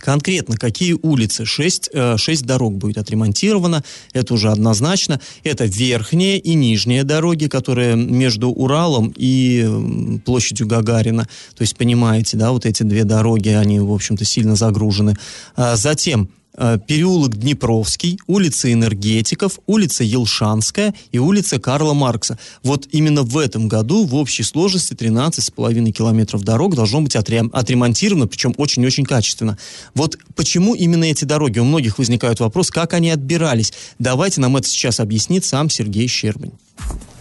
Конкретно 0.00 0.56
какие 0.56 0.96
улицы? 1.02 1.44
Шесть, 1.44 1.90
э, 1.92 2.16
шесть 2.16 2.46
дорог 2.46 2.74
будет 2.74 2.96
отремонтировано, 2.96 3.84
это 4.14 4.32
уже 4.34 4.50
однозначно. 4.50 5.20
Это 5.44 5.66
верхние 5.66 6.38
и 6.38 6.54
нижние 6.54 7.04
дороги, 7.04 7.46
которые 7.46 7.96
между 7.96 8.48
Уралом 8.48 9.12
и 9.14 10.20
площадью 10.24 10.66
Гагарина. 10.66 11.28
То 11.54 11.62
есть, 11.62 11.76
понимаете, 11.76 12.38
да, 12.38 12.50
вот 12.50 12.64
эти 12.64 12.82
две 12.82 13.04
дороги, 13.04 13.50
они, 13.50 13.78
в 13.78 13.92
общем-то, 13.92 14.24
сильно 14.24 14.56
загружены. 14.56 15.16
А 15.54 15.76
затем 15.76 16.30
переулок 16.56 17.36
Днепровский, 17.36 18.18
улица 18.26 18.72
Энергетиков, 18.72 19.60
улица 19.66 20.04
Елшанская 20.04 20.94
и 21.12 21.18
улица 21.18 21.58
Карла 21.58 21.94
Маркса. 21.94 22.38
Вот 22.62 22.88
именно 22.90 23.22
в 23.22 23.38
этом 23.38 23.68
году 23.68 24.04
в 24.04 24.14
общей 24.14 24.42
сложности 24.42 24.92
13,5 24.94 25.90
километров 25.92 26.42
дорог 26.42 26.74
должно 26.74 27.00
быть 27.00 27.16
отремонтировано, 27.16 28.26
причем 28.26 28.54
очень-очень 28.56 29.04
качественно. 29.04 29.58
Вот 29.94 30.18
почему 30.34 30.74
именно 30.74 31.04
эти 31.04 31.24
дороги? 31.24 31.58
У 31.60 31.64
многих 31.64 31.98
возникает 31.98 32.40
вопрос, 32.40 32.70
как 32.70 32.94
они 32.94 33.10
отбирались. 33.10 33.72
Давайте 33.98 34.40
нам 34.40 34.56
это 34.56 34.68
сейчас 34.68 35.00
объяснит 35.00 35.44
сам 35.44 35.70
Сергей 35.70 36.08
Щербань. 36.08 36.52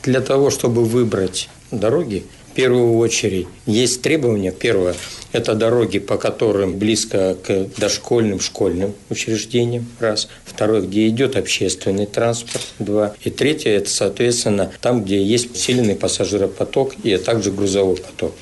Для 0.03 0.21
того, 0.21 0.50
чтобы 0.50 0.86
выбрать 0.86 1.50
дороги, 1.71 2.25
первую 2.59 2.97
очередь 2.97 3.47
есть 3.65 4.01
требования. 4.01 4.51
Первое– 4.51 4.93
это 5.31 5.53
дороги, 5.53 5.97
по 5.99 6.17
которым 6.17 6.77
близко 6.77 7.37
к 7.41 7.69
дошкольным, 7.77 8.41
школьным 8.41 8.95
учреждениям. 9.09 9.87
Раз. 9.97 10.27
Второе, 10.43 10.81
где 10.81 11.07
идет 11.07 11.37
общественный 11.37 12.05
транспорт. 12.05 12.61
Два. 12.77 13.13
И 13.23 13.29
третье– 13.29 13.69
это, 13.77 13.89
соответственно, 13.89 14.73
там, 14.81 15.05
где 15.05 15.23
есть 15.23 15.55
усиленный 15.55 15.95
пассажиропоток 15.95 16.95
и 17.01 17.15
также 17.15 17.53
грузовой 17.53 17.95
поток. 17.95 18.33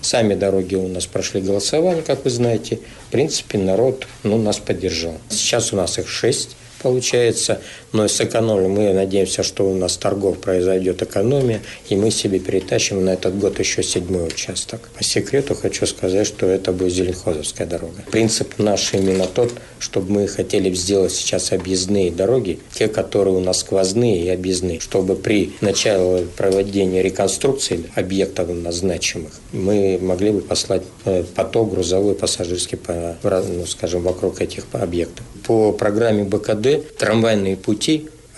Сами 0.00 0.34
дороги 0.34 0.74
у 0.74 0.88
нас 0.88 1.04
прошли 1.04 1.42
голосование, 1.42 2.02
как 2.02 2.24
вы 2.24 2.30
знаете. 2.30 2.80
В 3.08 3.12
принципе, 3.12 3.58
народ 3.58 4.06
ну, 4.22 4.38
нас 4.38 4.56
поддержал. 4.56 5.18
Сейчас 5.28 5.74
у 5.74 5.76
нас 5.76 5.98
их 5.98 6.08
шесть 6.08 6.56
получается, 6.86 7.60
но 7.96 8.08
сэкономим. 8.08 8.70
Мы 8.72 8.92
надеемся, 8.92 9.42
что 9.42 9.68
у 9.68 9.74
нас 9.74 9.96
торгов 9.96 10.38
произойдет 10.38 11.02
экономия, 11.02 11.62
и 11.88 11.96
мы 11.96 12.10
себе 12.10 12.38
перетащим 12.38 13.04
на 13.04 13.10
этот 13.10 13.38
год 13.38 13.58
еще 13.58 13.82
седьмой 13.82 14.28
участок. 14.28 14.88
По 14.96 15.02
секрету 15.02 15.54
хочу 15.54 15.86
сказать, 15.86 16.26
что 16.26 16.46
это 16.46 16.72
будет 16.72 16.92
Зеленхозовская 16.92 17.66
дорога. 17.66 18.02
Принцип 18.10 18.58
наш 18.58 18.92
именно 18.92 19.26
тот, 19.26 19.52
чтобы 19.78 20.12
мы 20.12 20.28
хотели 20.28 20.72
сделать 20.74 21.12
сейчас 21.12 21.52
объездные 21.52 22.10
дороги, 22.10 22.60
те, 22.72 22.88
которые 22.88 23.34
у 23.34 23.40
нас 23.40 23.60
сквозные 23.60 24.24
и 24.24 24.28
объездные, 24.28 24.80
чтобы 24.80 25.16
при 25.16 25.52
начале 25.60 26.26
проведения 26.36 27.02
реконструкции 27.02 27.84
объектов 27.94 28.48
назначимых 28.48 29.32
мы 29.52 29.98
могли 30.00 30.30
бы 30.30 30.40
послать 30.40 30.82
э, 31.04 31.24
поток 31.34 31.70
грузовой 31.70 32.14
пассажирский 32.14 32.78
по, 32.78 33.16
ну, 33.22 33.66
скажем, 33.66 34.02
вокруг 34.02 34.40
этих 34.40 34.64
объектов. 34.72 35.24
По 35.46 35.72
программе 35.72 36.24
БКД 36.24 36.96
трамвайные 36.98 37.56
пути 37.56 37.85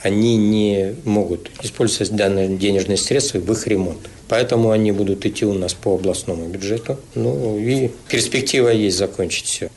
они 0.03 0.37
не 0.37 0.95
могут 1.05 1.51
использовать 1.63 2.15
данные 2.15 2.57
денежные 2.57 2.97
средства 2.97 3.39
в 3.39 3.53
их 3.53 3.67
ремонт. 3.67 3.99
Поэтому 4.29 4.71
они 4.71 4.93
будут 4.93 5.25
идти 5.27 5.45
у 5.47 5.55
нас 5.55 5.75
по 5.75 5.95
областному 5.95 6.47
бюджету. 6.47 6.99
Ну 7.15 7.59
и 7.59 7.91
перспектива 8.09 8.69
есть 8.69 8.99
закончить 8.99 9.47
все. 9.47 9.71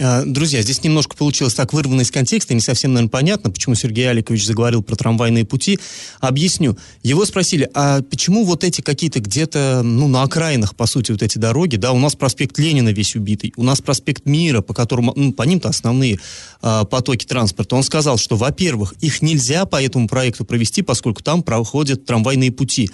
А, 0.00 0.22
друзья, 0.24 0.62
здесь 0.62 0.84
немножко 0.84 1.16
получилось 1.16 1.54
так 1.54 1.72
вырвано 1.72 2.02
из 2.02 2.12
контекста, 2.12 2.54
не 2.54 2.60
совсем, 2.60 2.92
наверное, 2.92 3.10
понятно, 3.10 3.50
почему 3.50 3.74
Сергей 3.74 4.08
Аликович 4.08 4.46
заговорил 4.46 4.80
про 4.80 4.94
трамвайные 4.94 5.44
пути. 5.44 5.80
Объясню. 6.20 6.78
Его 7.02 7.24
спросили, 7.24 7.68
а 7.74 8.02
почему 8.02 8.44
вот 8.44 8.62
эти 8.62 8.80
какие-то 8.80 9.18
где-то, 9.18 9.82
ну, 9.82 10.06
на 10.06 10.22
окраинах, 10.22 10.76
по 10.76 10.86
сути, 10.86 11.10
вот 11.10 11.22
эти 11.24 11.38
дороги, 11.38 11.74
да, 11.74 11.90
у 11.90 11.98
нас 11.98 12.14
проспект 12.14 12.58
Ленина 12.58 12.90
весь 12.90 13.16
убитый, 13.16 13.52
у 13.56 13.64
нас 13.64 13.80
проспект 13.80 14.24
Мира, 14.24 14.60
по 14.60 14.72
которому, 14.72 15.12
ну, 15.16 15.32
по 15.32 15.42
ним-то 15.42 15.68
основные 15.68 16.20
а, 16.62 16.84
потоки 16.84 17.26
транспорта. 17.26 17.74
Он 17.74 17.82
сказал, 17.82 18.18
что, 18.18 18.36
во-первых, 18.36 18.94
их 19.00 19.20
нельзя 19.20 19.64
по 19.64 19.82
этому 19.82 20.06
проекту 20.06 20.44
провести, 20.44 20.82
поскольку 20.82 21.24
там 21.24 21.42
проходят 21.42 22.06
трамвайные 22.06 22.52
пути. 22.52 22.88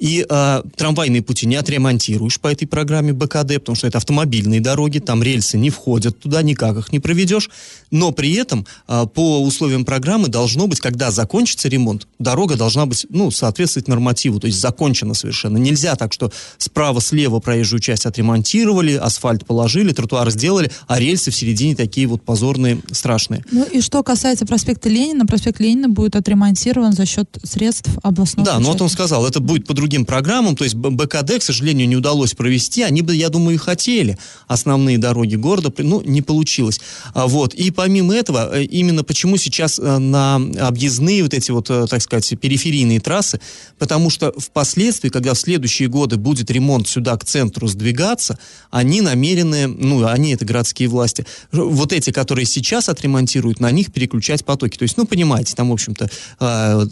И 0.00 0.26
а, 0.28 0.64
трамвайные 0.74 1.22
пути 1.22 1.46
не 1.46 1.54
отремонтируешь 1.54 2.40
по 2.40 2.48
этой 2.48 2.66
программе 2.66 3.12
БКД, 3.12 3.54
потому 3.60 3.76
что 3.76 3.86
это 3.86 3.98
автомобильные 3.98 4.60
дороги, 4.60 4.98
там 4.98 5.22
рельсы 5.22 5.56
не 5.56 5.70
входят 5.70 6.18
туда, 6.18 6.42
никак 6.48 6.76
их 6.76 6.92
не 6.92 6.98
проведешь, 6.98 7.50
но 7.90 8.10
при 8.10 8.32
этом 8.34 8.66
а, 8.86 9.06
по 9.06 9.42
условиям 9.42 9.84
программы 9.84 10.28
должно 10.28 10.66
быть, 10.66 10.80
когда 10.80 11.10
закончится 11.10 11.68
ремонт, 11.68 12.08
дорога 12.18 12.56
должна 12.56 12.86
быть, 12.86 13.06
ну, 13.10 13.30
соответствовать 13.30 13.88
нормативу, 13.88 14.40
то 14.40 14.46
есть 14.46 14.60
закончена 14.60 15.14
совершенно. 15.14 15.58
Нельзя 15.58 15.94
так, 15.94 16.12
что 16.12 16.32
справа-слева 16.58 17.38
проезжую 17.40 17.80
часть 17.80 18.06
отремонтировали, 18.06 18.94
асфальт 18.94 19.46
положили, 19.46 19.92
тротуар 19.92 20.30
сделали, 20.30 20.70
а 20.86 20.98
рельсы 20.98 21.30
в 21.30 21.36
середине 21.36 21.76
такие 21.76 22.06
вот 22.06 22.22
позорные, 22.22 22.80
страшные. 22.90 23.44
Ну 23.50 23.64
и 23.64 23.80
что 23.80 24.02
касается 24.02 24.46
проспекта 24.46 24.88
Ленина, 24.88 25.26
проспект 25.26 25.60
Ленина 25.60 25.88
будет 25.88 26.16
отремонтирован 26.16 26.92
за 26.92 27.06
счет 27.06 27.38
средств 27.42 27.90
областного 28.02 28.46
Да, 28.46 28.58
ну 28.58 28.68
вот 28.68 28.80
он 28.80 28.88
сказал, 28.88 29.26
это 29.26 29.40
будет 29.40 29.66
по 29.66 29.74
другим 29.74 30.04
программам, 30.04 30.56
то 30.56 30.64
есть 30.64 30.76
БКД, 30.76 31.38
к 31.38 31.42
сожалению, 31.42 31.88
не 31.88 31.96
удалось 31.96 32.34
провести, 32.34 32.82
они 32.82 33.02
бы, 33.02 33.14
я 33.14 33.28
думаю, 33.28 33.54
и 33.54 33.58
хотели. 33.58 34.18
Основные 34.46 34.98
дороги 34.98 35.36
города, 35.36 35.72
ну, 35.78 36.00
не 36.02 36.22
получилось 36.22 36.37
получилось. 36.38 36.80
А, 37.14 37.26
вот. 37.26 37.52
И 37.54 37.72
помимо 37.72 38.14
этого, 38.14 38.56
э, 38.56 38.62
именно 38.62 39.02
почему 39.02 39.36
сейчас 39.38 39.80
э, 39.80 39.98
на 39.98 40.36
объездные 40.60 41.24
вот 41.24 41.34
эти 41.34 41.50
вот, 41.50 41.68
э, 41.68 41.86
так 41.90 42.00
сказать, 42.00 42.32
периферийные 42.38 43.00
трассы, 43.00 43.40
потому 43.78 44.08
что 44.08 44.32
впоследствии, 44.36 45.08
когда 45.08 45.34
в 45.34 45.38
следующие 45.38 45.88
годы 45.88 46.16
будет 46.16 46.48
ремонт 46.52 46.86
сюда 46.86 47.16
к 47.16 47.24
центру 47.24 47.66
сдвигаться, 47.66 48.38
они 48.70 49.00
намерены, 49.00 49.66
ну, 49.66 50.06
они 50.06 50.34
это 50.34 50.44
городские 50.44 50.88
власти, 50.88 51.26
вот 51.50 51.92
эти, 51.92 52.12
которые 52.12 52.46
сейчас 52.46 52.88
отремонтируют, 52.88 53.58
на 53.58 53.72
них 53.72 53.92
переключать 53.92 54.44
потоки. 54.44 54.78
То 54.78 54.84
есть, 54.84 54.96
ну, 54.96 55.06
понимаете, 55.06 55.56
там, 55.56 55.70
в 55.70 55.72
общем-то, 55.72 56.08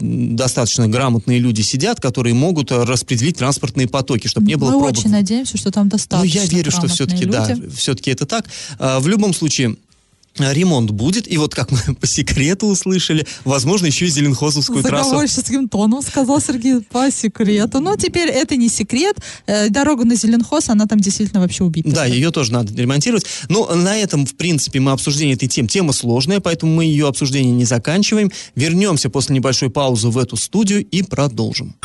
достаточно 0.01 0.87
грамотные 0.89 1.39
люди 1.39 1.61
сидят, 1.61 2.01
которые 2.01 2.33
могут 2.33 2.71
распределить 2.71 3.37
транспортные 3.37 3.87
потоки, 3.87 4.27
чтобы 4.27 4.47
не 4.47 4.55
было 4.55 4.71
Мы 4.71 4.79
пробок. 4.79 4.97
очень 4.97 5.09
надеемся, 5.09 5.57
что 5.57 5.71
там 5.71 5.87
достаточно 5.87 6.41
Ну, 6.41 6.45
я 6.45 6.45
верю, 6.45 6.71
что 6.71 6.87
все-таки, 6.87 7.23
люди. 7.23 7.31
да, 7.31 7.55
все-таки 7.75 8.11
это 8.11 8.25
так. 8.25 8.45
А, 8.79 8.99
в 8.99 9.07
любом 9.07 9.33
случае, 9.37 9.75
э, 10.39 10.53
ремонт 10.53 10.91
будет, 10.91 11.31
и 11.31 11.37
вот 11.37 11.55
как 11.55 11.71
мы 11.71 11.95
по 12.01 12.07
секрету 12.07 12.67
услышали, 12.67 13.25
возможно, 13.45 13.85
еще 13.85 14.05
и 14.05 14.09
Зеленхозовскую 14.09 14.83
трассу. 14.83 15.09
Заговорческим 15.09 15.69
тоном 15.69 16.01
сказал 16.01 16.41
Сергей 16.41 16.81
по 16.81 17.09
секрету. 17.11 17.79
Но 17.79 17.95
теперь 17.95 18.29
это 18.29 18.55
не 18.55 18.69
секрет. 18.69 19.17
Э, 19.45 19.69
дорога 19.69 20.05
на 20.05 20.15
Зеленхоз, 20.15 20.69
она 20.69 20.85
там 20.85 20.99
действительно 20.99 21.41
вообще 21.41 21.63
убита. 21.63 21.89
Да, 21.89 22.05
ее 22.05 22.31
тоже 22.31 22.51
надо 22.51 22.73
ремонтировать. 22.73 23.25
Но 23.49 23.73
на 23.73 23.97
этом, 23.97 24.25
в 24.25 24.35
принципе, 24.35 24.79
мы 24.79 24.91
обсуждение 24.91 25.35
этой 25.35 25.47
темы. 25.47 25.67
Тема 25.67 25.93
сложная, 25.93 26.39
поэтому 26.39 26.73
мы 26.73 26.85
ее 26.85 27.07
обсуждение 27.07 27.51
не 27.53 27.65
заканчиваем. 27.65 28.31
Вернемся 28.55 29.09
после 29.09 29.35
небольшой 29.35 29.69
паузы 29.69 30.09
в 30.09 30.17
эту 30.17 30.35
студию 30.35 30.85
и 30.85 31.03
продолжим. 31.03 31.75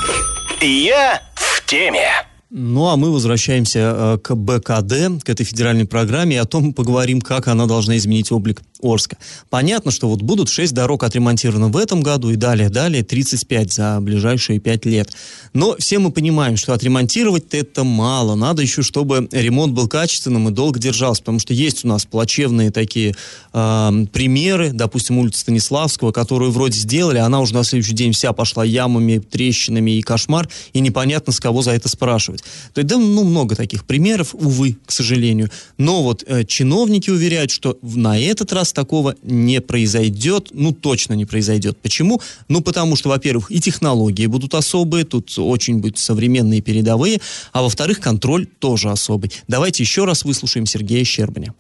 Я 0.60 1.22
в 1.34 1.66
теме. 1.66 2.31
Ну, 2.54 2.88
а 2.88 2.98
мы 2.98 3.10
возвращаемся 3.10 3.78
э, 3.96 4.18
к 4.18 4.34
БКД, 4.34 5.24
к 5.24 5.30
этой 5.30 5.44
федеральной 5.44 5.86
программе, 5.86 6.36
и 6.36 6.38
о 6.38 6.44
том 6.44 6.74
поговорим, 6.74 7.22
как 7.22 7.48
она 7.48 7.64
должна 7.64 7.96
изменить 7.96 8.30
облик 8.30 8.60
Орска. 8.82 9.16
Понятно, 9.48 9.90
что 9.90 10.08
вот 10.08 10.22
будут 10.22 10.48
6 10.48 10.74
дорог 10.74 11.04
отремонтированы 11.04 11.68
в 11.68 11.76
этом 11.76 12.02
году, 12.02 12.30
и 12.30 12.36
далее, 12.36 12.68
далее 12.68 13.02
35 13.02 13.72
за 13.72 13.98
ближайшие 14.00 14.58
5 14.58 14.84
лет. 14.86 15.10
Но 15.52 15.76
все 15.78 15.98
мы 15.98 16.10
понимаем, 16.10 16.56
что 16.56 16.72
отремонтировать 16.72 17.44
это 17.52 17.84
мало. 17.84 18.34
Надо 18.34 18.62
еще, 18.62 18.82
чтобы 18.82 19.28
ремонт 19.30 19.72
был 19.72 19.88
качественным 19.88 20.48
и 20.48 20.52
долго 20.52 20.78
держался, 20.78 21.22
потому 21.22 21.38
что 21.38 21.54
есть 21.54 21.84
у 21.84 21.88
нас 21.88 22.04
плачевные 22.04 22.70
такие 22.70 23.14
э, 23.52 24.06
примеры, 24.12 24.70
допустим, 24.72 25.18
улица 25.18 25.40
Станиславского, 25.40 26.12
которую 26.12 26.50
вроде 26.50 26.78
сделали, 26.78 27.18
она 27.18 27.40
уже 27.40 27.54
на 27.54 27.64
следующий 27.64 27.94
день 27.94 28.12
вся 28.12 28.32
пошла 28.32 28.64
ямами, 28.64 29.18
трещинами 29.18 29.92
и 29.92 30.02
кошмар, 30.02 30.48
и 30.72 30.80
непонятно, 30.80 31.32
с 31.32 31.40
кого 31.40 31.62
за 31.62 31.72
это 31.72 31.88
спрашивать. 31.88 32.42
То 32.74 32.80
есть, 32.80 32.88
да, 32.88 32.96
ну, 32.96 33.24
много 33.24 33.54
таких 33.54 33.84
примеров, 33.84 34.34
увы, 34.34 34.76
к 34.84 34.90
сожалению. 34.90 35.50
Но 35.78 36.02
вот 36.02 36.24
э, 36.26 36.44
чиновники 36.44 37.10
уверяют, 37.10 37.50
что 37.50 37.78
на 37.82 38.18
этот 38.18 38.52
раз 38.52 38.71
такого 38.72 39.14
не 39.22 39.60
произойдет, 39.60 40.48
ну, 40.52 40.72
точно 40.72 41.14
не 41.14 41.24
произойдет. 41.24 41.78
Почему? 41.78 42.20
Ну, 42.48 42.60
потому 42.60 42.96
что, 42.96 43.08
во-первых, 43.08 43.50
и 43.50 43.60
технологии 43.60 44.26
будут 44.26 44.54
особые, 44.54 45.04
тут 45.04 45.32
очень 45.38 45.78
будут 45.78 45.98
современные 45.98 46.60
передовые, 46.60 47.20
а 47.52 47.62
во-вторых, 47.62 48.00
контроль 48.00 48.46
тоже 48.46 48.90
особый. 48.90 49.30
Давайте 49.48 49.82
еще 49.82 50.04
раз 50.04 50.24
выслушаем 50.24 50.66
Сергея 50.66 51.04
Щербаня. 51.04 51.54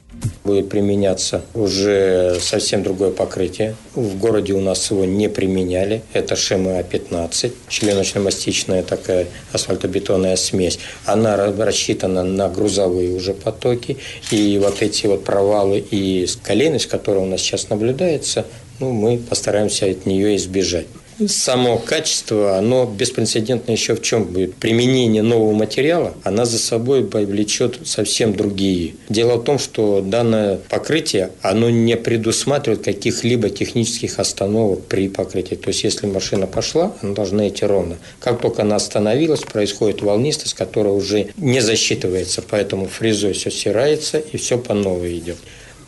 Будет 0.44 0.68
применяться 0.68 1.42
уже 1.54 2.38
совсем 2.40 2.82
другое 2.82 3.10
покрытие. 3.10 3.76
В 3.94 4.18
городе 4.18 4.52
у 4.52 4.60
нас 4.60 4.90
его 4.90 5.04
не 5.04 5.28
применяли. 5.28 6.02
Это 6.12 6.34
ШМА-15, 6.34 7.52
членочно-мастичная 7.68 8.82
такая 8.82 9.26
асфальтобетонная 9.52 10.36
смесь. 10.36 10.78
Она 11.06 11.36
рассчитана 11.36 12.24
на 12.24 12.48
грузовые 12.48 13.14
уже 13.14 13.34
потоки. 13.34 13.98
И 14.30 14.58
вот 14.62 14.82
эти 14.82 15.06
вот 15.06 15.24
провалы 15.24 15.78
и 15.78 16.26
колейность, 16.42 16.86
которая 16.86 17.22
у 17.22 17.26
нас 17.26 17.40
сейчас 17.40 17.68
наблюдается, 17.70 18.44
ну, 18.80 18.90
мы 18.90 19.18
постараемся 19.18 19.86
от 19.86 20.06
нее 20.06 20.36
избежать 20.36 20.86
само 21.26 21.78
качество, 21.78 22.56
оно 22.56 22.86
беспрецедентно 22.86 23.72
еще 23.72 23.94
в 23.94 24.02
чем 24.02 24.24
будет. 24.24 24.54
Применение 24.54 25.22
нового 25.22 25.52
материала, 25.52 26.14
она 26.24 26.44
за 26.44 26.58
собой 26.58 27.04
повлечет 27.04 27.80
совсем 27.84 28.34
другие. 28.34 28.94
Дело 29.08 29.36
в 29.36 29.44
том, 29.44 29.58
что 29.58 30.00
данное 30.00 30.58
покрытие, 30.68 31.30
оно 31.42 31.70
не 31.70 31.96
предусматривает 31.96 32.84
каких-либо 32.84 33.50
технических 33.50 34.18
остановок 34.18 34.84
при 34.86 35.08
покрытии. 35.08 35.54
То 35.54 35.68
есть, 35.68 35.84
если 35.84 36.06
машина 36.06 36.46
пошла, 36.46 36.94
она 37.02 37.14
должна 37.14 37.48
идти 37.48 37.64
ровно. 37.64 37.96
Как 38.20 38.40
только 38.40 38.62
она 38.62 38.76
остановилась, 38.76 39.40
происходит 39.40 40.02
волнистость, 40.02 40.54
которая 40.54 40.92
уже 40.92 41.28
не 41.36 41.60
засчитывается, 41.60 42.42
поэтому 42.42 42.86
фрезой 42.86 43.32
все 43.32 43.50
стирается 43.50 44.18
и 44.18 44.36
все 44.36 44.58
по 44.58 44.74
новой 44.74 45.18
идет. 45.18 45.36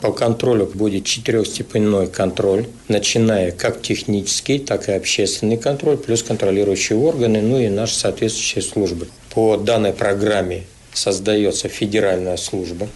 По 0.05 0.13
контролю 0.13 0.67
будет 0.67 1.07
четырехстепенной 1.07 2.09
контроль, 2.09 2.67
начиная 2.89 3.53
как 3.53 3.81
технический, 3.81 4.59
так 4.59 4.91
и 4.91 4.93
общественный 4.93 5.57
контроль, 5.57 5.97
плюс 5.97 6.23
контролирующие 6.23 6.99
органы, 6.99 7.41
ну 7.41 7.59
и 7.59 7.71
наши 7.71 7.95
соответствующие 7.95 8.61
службы. 8.61 9.09
По 9.35 9.57
данной 9.57 9.95
программе 9.95 10.65
создается 10.93 11.69
федеральная 11.69 12.37
служба, 12.37 12.87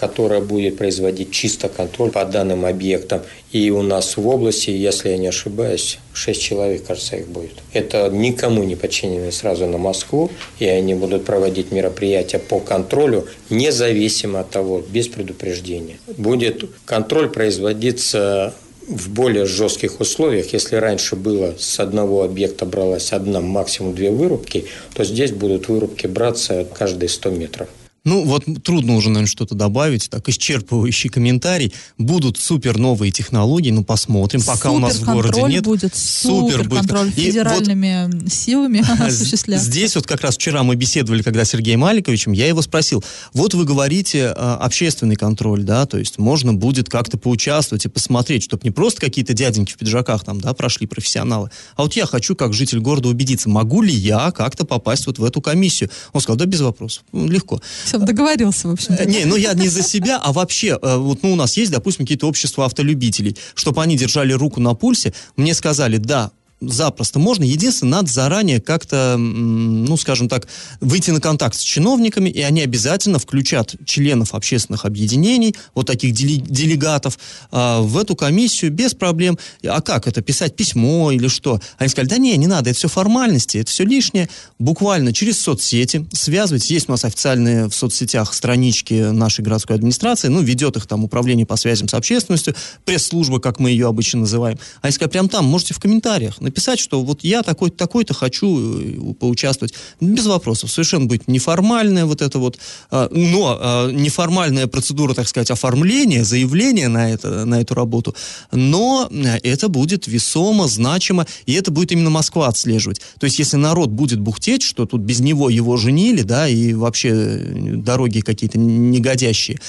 которая 0.00 0.40
будет 0.40 0.78
производить 0.78 1.30
чисто 1.30 1.68
контроль 1.68 2.10
по 2.10 2.24
данным 2.24 2.64
объектам. 2.64 3.20
И 3.52 3.70
у 3.70 3.82
нас 3.82 4.16
в 4.16 4.26
области, 4.26 4.70
если 4.70 5.10
я 5.10 5.18
не 5.18 5.26
ошибаюсь, 5.26 5.98
6 6.14 6.40
человек, 6.40 6.86
кажется, 6.86 7.16
их 7.16 7.28
будет. 7.28 7.52
Это 7.74 8.08
никому 8.08 8.64
не 8.64 8.76
подчинены 8.76 9.30
сразу 9.30 9.66
на 9.66 9.76
Москву, 9.76 10.30
и 10.58 10.64
они 10.64 10.94
будут 10.94 11.26
проводить 11.26 11.70
мероприятия 11.70 12.38
по 12.38 12.60
контролю, 12.60 13.26
независимо 13.50 14.40
от 14.40 14.48
того, 14.48 14.82
без 14.88 15.08
предупреждения. 15.08 15.98
Будет 16.16 16.64
контроль 16.86 17.28
производиться 17.28 18.54
в 18.88 19.10
более 19.10 19.44
жестких 19.44 20.00
условиях, 20.00 20.54
если 20.54 20.76
раньше 20.76 21.14
было 21.14 21.54
с 21.58 21.78
одного 21.78 22.24
объекта 22.24 22.64
бралась 22.64 23.12
одна, 23.12 23.42
максимум 23.42 23.94
две 23.94 24.10
вырубки, 24.10 24.64
то 24.94 25.04
здесь 25.04 25.32
будут 25.32 25.68
вырубки 25.68 26.06
браться 26.06 26.66
каждые 26.74 27.10
100 27.10 27.30
метров. 27.30 27.68
Ну, 28.04 28.24
вот 28.24 28.44
трудно 28.64 28.96
уже, 28.96 29.08
наверное, 29.08 29.28
что-то 29.28 29.54
добавить. 29.54 30.08
Так, 30.08 30.28
исчерпывающий 30.28 31.10
комментарий. 31.10 31.74
Будут 31.98 32.38
супер 32.38 32.78
новые 32.78 33.12
технологии, 33.12 33.70
ну, 33.70 33.84
посмотрим. 33.84 34.42
Пока 34.42 34.70
у 34.70 34.78
нас 34.78 34.96
в 34.96 35.04
городе 35.04 35.42
нет. 35.42 35.64
будет 35.64 35.94
супер 35.94 36.68
контроль 36.68 37.10
федеральными 37.10 38.10
вот 38.10 38.32
силами 38.32 38.82
осуществляться. 39.06 39.66
Здесь 39.66 39.96
вот 39.96 40.06
как 40.06 40.22
раз 40.22 40.36
вчера 40.36 40.62
мы 40.62 40.76
беседовали, 40.76 41.22
когда 41.22 41.44
с 41.44 41.50
Сергеем 41.50 41.80
Маликовичем, 41.80 42.32
я 42.32 42.46
его 42.46 42.62
спросил, 42.62 43.04
вот 43.34 43.54
вы 43.54 43.64
говорите 43.64 44.32
а, 44.36 44.56
общественный 44.56 45.16
контроль, 45.16 45.62
да, 45.62 45.84
то 45.84 45.98
есть 45.98 46.18
можно 46.18 46.54
будет 46.54 46.88
как-то 46.88 47.18
поучаствовать 47.18 47.84
и 47.84 47.88
посмотреть, 47.88 48.44
чтобы 48.44 48.62
не 48.64 48.70
просто 48.70 49.00
какие-то 49.00 49.34
дяденьки 49.34 49.72
в 49.72 49.76
пиджаках 49.76 50.24
там, 50.24 50.40
да, 50.40 50.54
прошли 50.54 50.86
профессионалы, 50.86 51.50
а 51.76 51.82
вот 51.82 51.94
я 51.94 52.06
хочу, 52.06 52.34
как 52.34 52.54
житель 52.54 52.80
города, 52.80 53.08
убедиться, 53.08 53.48
могу 53.48 53.82
ли 53.82 53.92
я 53.92 54.30
как-то 54.30 54.64
попасть 54.64 55.06
вот 55.06 55.18
в 55.18 55.24
эту 55.24 55.40
комиссию. 55.40 55.90
Он 56.12 56.20
сказал, 56.20 56.36
да, 56.36 56.46
без 56.46 56.60
вопросов, 56.60 57.02
легко. 57.12 57.60
Все, 57.90 57.98
договорился, 57.98 58.68
в 58.68 58.72
общем. 58.72 58.94
Не, 59.04 59.24
ну 59.24 59.34
я 59.34 59.52
не 59.54 59.66
за 59.66 59.82
себя, 59.82 60.20
а 60.22 60.32
вообще, 60.32 60.78
э, 60.80 60.96
вот 60.96 61.24
ну, 61.24 61.32
у 61.32 61.34
нас 61.34 61.56
есть, 61.56 61.72
допустим, 61.72 62.04
какие-то 62.04 62.28
общества 62.28 62.66
автолюбителей, 62.66 63.36
чтобы 63.54 63.82
они 63.82 63.96
держали 63.96 64.32
руку 64.32 64.60
на 64.60 64.74
пульсе, 64.74 65.12
мне 65.34 65.54
сказали, 65.54 65.96
да, 65.96 66.30
запросто 66.60 67.18
можно. 67.18 67.44
Единственное, 67.44 67.98
надо 67.98 68.12
заранее 68.12 68.60
как-то, 68.60 69.16
ну, 69.16 69.96
скажем 69.96 70.28
так, 70.28 70.46
выйти 70.80 71.10
на 71.10 71.20
контакт 71.20 71.56
с 71.56 71.60
чиновниками, 71.60 72.28
и 72.28 72.42
они 72.42 72.60
обязательно 72.60 73.18
включат 73.18 73.74
членов 73.84 74.34
общественных 74.34 74.84
объединений, 74.84 75.54
вот 75.74 75.86
таких 75.86 76.12
делегатов, 76.12 77.18
а, 77.50 77.80
в 77.80 77.96
эту 77.96 78.14
комиссию 78.14 78.72
без 78.72 78.94
проблем. 78.94 79.38
А 79.64 79.80
как 79.80 80.06
это, 80.06 80.20
писать 80.20 80.54
письмо 80.54 81.10
или 81.12 81.28
что? 81.28 81.60
Они 81.78 81.88
сказали, 81.88 82.08
да 82.08 82.18
не, 82.18 82.36
не 82.36 82.46
надо, 82.46 82.70
это 82.70 82.78
все 82.78 82.88
формальности, 82.88 83.58
это 83.58 83.70
все 83.70 83.84
лишнее. 83.84 84.28
Буквально 84.58 85.12
через 85.12 85.40
соцсети 85.40 86.06
связывать. 86.12 86.70
Есть 86.70 86.88
у 86.88 86.92
нас 86.92 87.04
официальные 87.04 87.68
в 87.68 87.74
соцсетях 87.74 88.34
странички 88.34 89.10
нашей 89.10 89.42
городской 89.42 89.76
администрации, 89.76 90.28
ну, 90.28 90.42
ведет 90.42 90.76
их 90.76 90.86
там 90.86 91.04
управление 91.04 91.46
по 91.46 91.56
связям 91.56 91.88
с 91.88 91.94
общественностью, 91.94 92.54
пресс-служба, 92.84 93.40
как 93.40 93.58
мы 93.58 93.70
ее 93.70 93.88
обычно 93.88 94.20
называем. 94.20 94.58
А 94.82 94.88
если 94.88 95.06
прям 95.06 95.28
там, 95.28 95.46
можете 95.46 95.72
в 95.74 95.80
комментариях 95.80 96.40
написать, 96.50 96.80
что 96.80 97.02
вот 97.02 97.22
я 97.22 97.42
такой-то, 97.42 97.76
такой-то 97.76 98.12
хочу 98.12 98.80
э, 98.80 99.14
поучаствовать. 99.14 99.74
Без 100.00 100.26
вопросов. 100.26 100.70
Совершенно 100.70 101.06
будет 101.06 101.28
неформальная 101.28 102.04
вот 102.04 102.22
это 102.22 102.38
вот, 102.38 102.58
а, 102.90 103.08
но 103.10 103.58
а, 103.60 103.90
неформальная 103.90 104.66
процедура, 104.66 105.14
так 105.14 105.28
сказать, 105.28 105.50
оформления, 105.50 106.24
заявления 106.24 106.88
на, 106.88 107.10
это, 107.10 107.44
на 107.44 107.60
эту 107.60 107.74
работу, 107.74 108.14
но 108.52 109.08
э, 109.10 109.38
это 109.42 109.68
будет 109.68 110.06
весомо, 110.06 110.68
значимо, 110.68 111.26
и 111.46 111.52
это 111.52 111.70
будет 111.70 111.92
именно 111.92 112.10
Москва 112.10 112.48
отслеживать. 112.48 113.00
То 113.18 113.26
есть, 113.26 113.38
если 113.38 113.56
народ 113.56 113.90
будет 113.90 114.20
бухтеть, 114.20 114.62
что 114.62 114.86
тут 114.86 115.00
без 115.00 115.20
него 115.20 115.50
его 115.50 115.76
женили, 115.76 116.22
да, 116.22 116.48
и 116.48 116.74
вообще 116.74 117.10
э, 117.10 117.76
дороги 117.76 118.20
какие-то 118.20 118.58
негодящие, 118.58 119.60